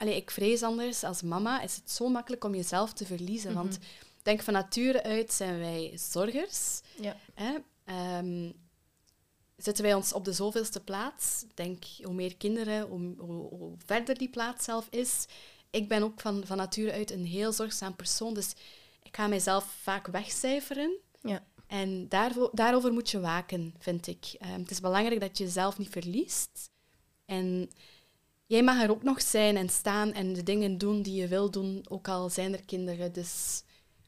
[0.00, 3.54] allee, ik vrees anders, als mama is het zo makkelijk om jezelf te verliezen.
[3.54, 6.80] Want ik denk van nature uit zijn wij zorgers.
[7.00, 7.16] Ja.
[7.34, 7.56] Hè?
[7.84, 8.50] Ehm,
[9.56, 11.44] zetten wij ons op de zoveelste plaats.
[11.54, 15.26] Denk, hoe meer kinderen, hoe, hoe, hoe verder die plaats zelf is.
[15.70, 18.52] Ik ben ook van, van nature uit een heel zorgzaam persoon, dus
[19.02, 20.96] ik ga mijzelf vaak wegcijferen.
[21.22, 21.44] Ja.
[21.66, 24.34] En daarvoor, daarover moet je waken, vind ik.
[24.38, 26.70] Ehm, het is belangrijk dat je jezelf niet verliest.
[27.24, 27.70] En
[28.50, 31.50] jij mag er ook nog zijn en staan en de dingen doen die je wil
[31.50, 33.12] doen, ook al zijn er kinderen.
[33.12, 33.62] Dus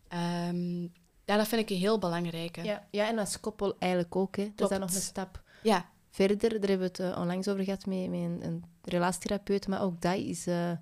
[0.09, 0.81] ehm,
[1.25, 2.63] ja, dat vind ik een heel belangrijke.
[2.63, 4.37] Ja, ja, en als koppel eigenlijk ook.
[4.37, 4.53] Hè.
[4.55, 6.39] Dat is dan nog een stap Ja, verder.
[6.39, 9.67] Daar hebben we het eh, onlangs over gehad met, met een, een relatietherapeut.
[9.69, 10.73] Maar ook dat is, eh,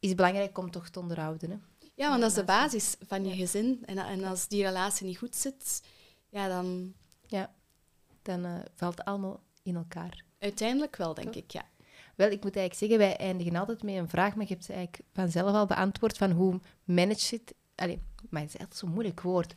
[0.00, 1.50] is belangrijk om toch te onderhouden.
[1.50, 1.56] Hè.
[1.94, 3.82] Ja, want dat is de basis van je gezin.
[3.86, 5.82] En, en als die relatie niet goed zit,
[6.28, 6.94] ja, dan
[7.26, 7.54] Ja,
[8.22, 10.24] dan eh, valt het allemaal in elkaar.
[10.38, 11.50] uiteindelijk wel, denk ik.
[11.50, 11.64] Ja.
[12.18, 14.72] Wel, ik moet eigenlijk zeggen, wij eindigen altijd met een vraag, maar je hebt ze
[14.72, 17.54] eigenlijk vanzelf al beantwoord van hoe manage het...
[17.74, 18.00] Allee,
[18.30, 19.54] maar het is echt zo'n moeilijk woord.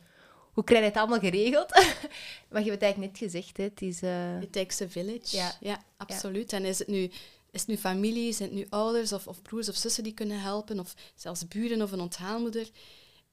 [0.52, 1.70] Hoe krijg je het allemaal geregeld?
[2.50, 3.62] maar je hebt het eigenlijk net gezegd, hè.
[3.64, 4.02] Het is...
[4.02, 5.36] eh, It takes a village.
[5.36, 5.52] Ja.
[5.60, 6.52] Ja, absoluut.
[6.52, 7.02] En is het nu,
[7.50, 10.40] is het nu familie, zijn het nu ouders of, of broers of zussen die kunnen
[10.40, 12.68] helpen, of zelfs buren of een onthaalmoeder?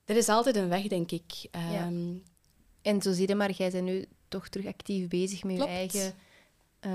[0.06, 1.32] Er is altijd een weg, denk ik.
[1.52, 2.14] Ehm,
[2.82, 5.72] En zo zie je maar, jij bent nu toch terug actief bezig met Klopt.
[5.72, 6.14] je eigen
[6.80, 6.92] eh,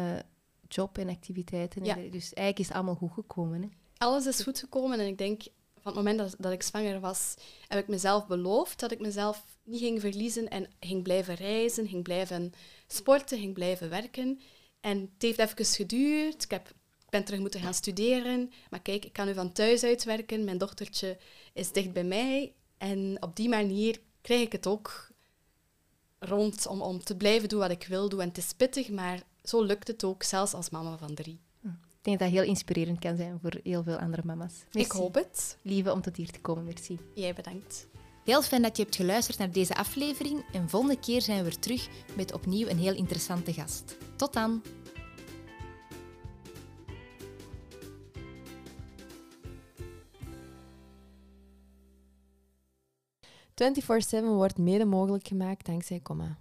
[0.69, 1.85] job en activiteiten.
[1.85, 1.95] Ja.
[1.95, 3.63] Dus eigenlijk is het allemaal goed gekomen.
[3.63, 3.69] Hè?
[3.97, 5.43] Alles is goed gekomen en ik denk,
[5.75, 7.35] van het moment dat, dat ik zwanger was,
[7.69, 12.03] heb ik mezelf beloofd dat ik mezelf niet ging verliezen en ging blijven reizen, ging
[12.03, 12.53] blijven
[12.87, 14.41] sporten, ging blijven werken.
[14.81, 16.45] En het heeft even geduurd.
[16.45, 18.53] Ik heb, ik ben terug moeten gaan studeren.
[18.71, 20.45] Maar kijk, ik kan nu van thuis uit werken.
[20.45, 21.19] Mijn dochtertje
[21.53, 22.53] is dicht bij mij.
[22.79, 25.11] En op die manier krijg ik het ook
[26.19, 28.21] rond om, om te blijven doen wat ik wil doen.
[28.21, 31.41] En het is pittig, maar zo lukt het ook, zelfs als mama van drie.
[32.05, 34.65] Ik denk dat dat heel inspirerend kan zijn voor heel veel andere mama's.
[34.73, 35.59] Ik hoop het.
[35.63, 36.99] Lieve om tot hier te komen, merci.
[37.15, 37.87] Jij bedankt.
[38.25, 41.59] Heel fijn dat je hebt geluisterd naar deze aflevering en volgende keer zijn we weer
[41.59, 43.97] terug met opnieuw een heel interessante gast.
[44.17, 44.63] Tot dan!
[53.55, 56.39] 24-7 wordt mede mogelijk gemaakt dankzij Comma.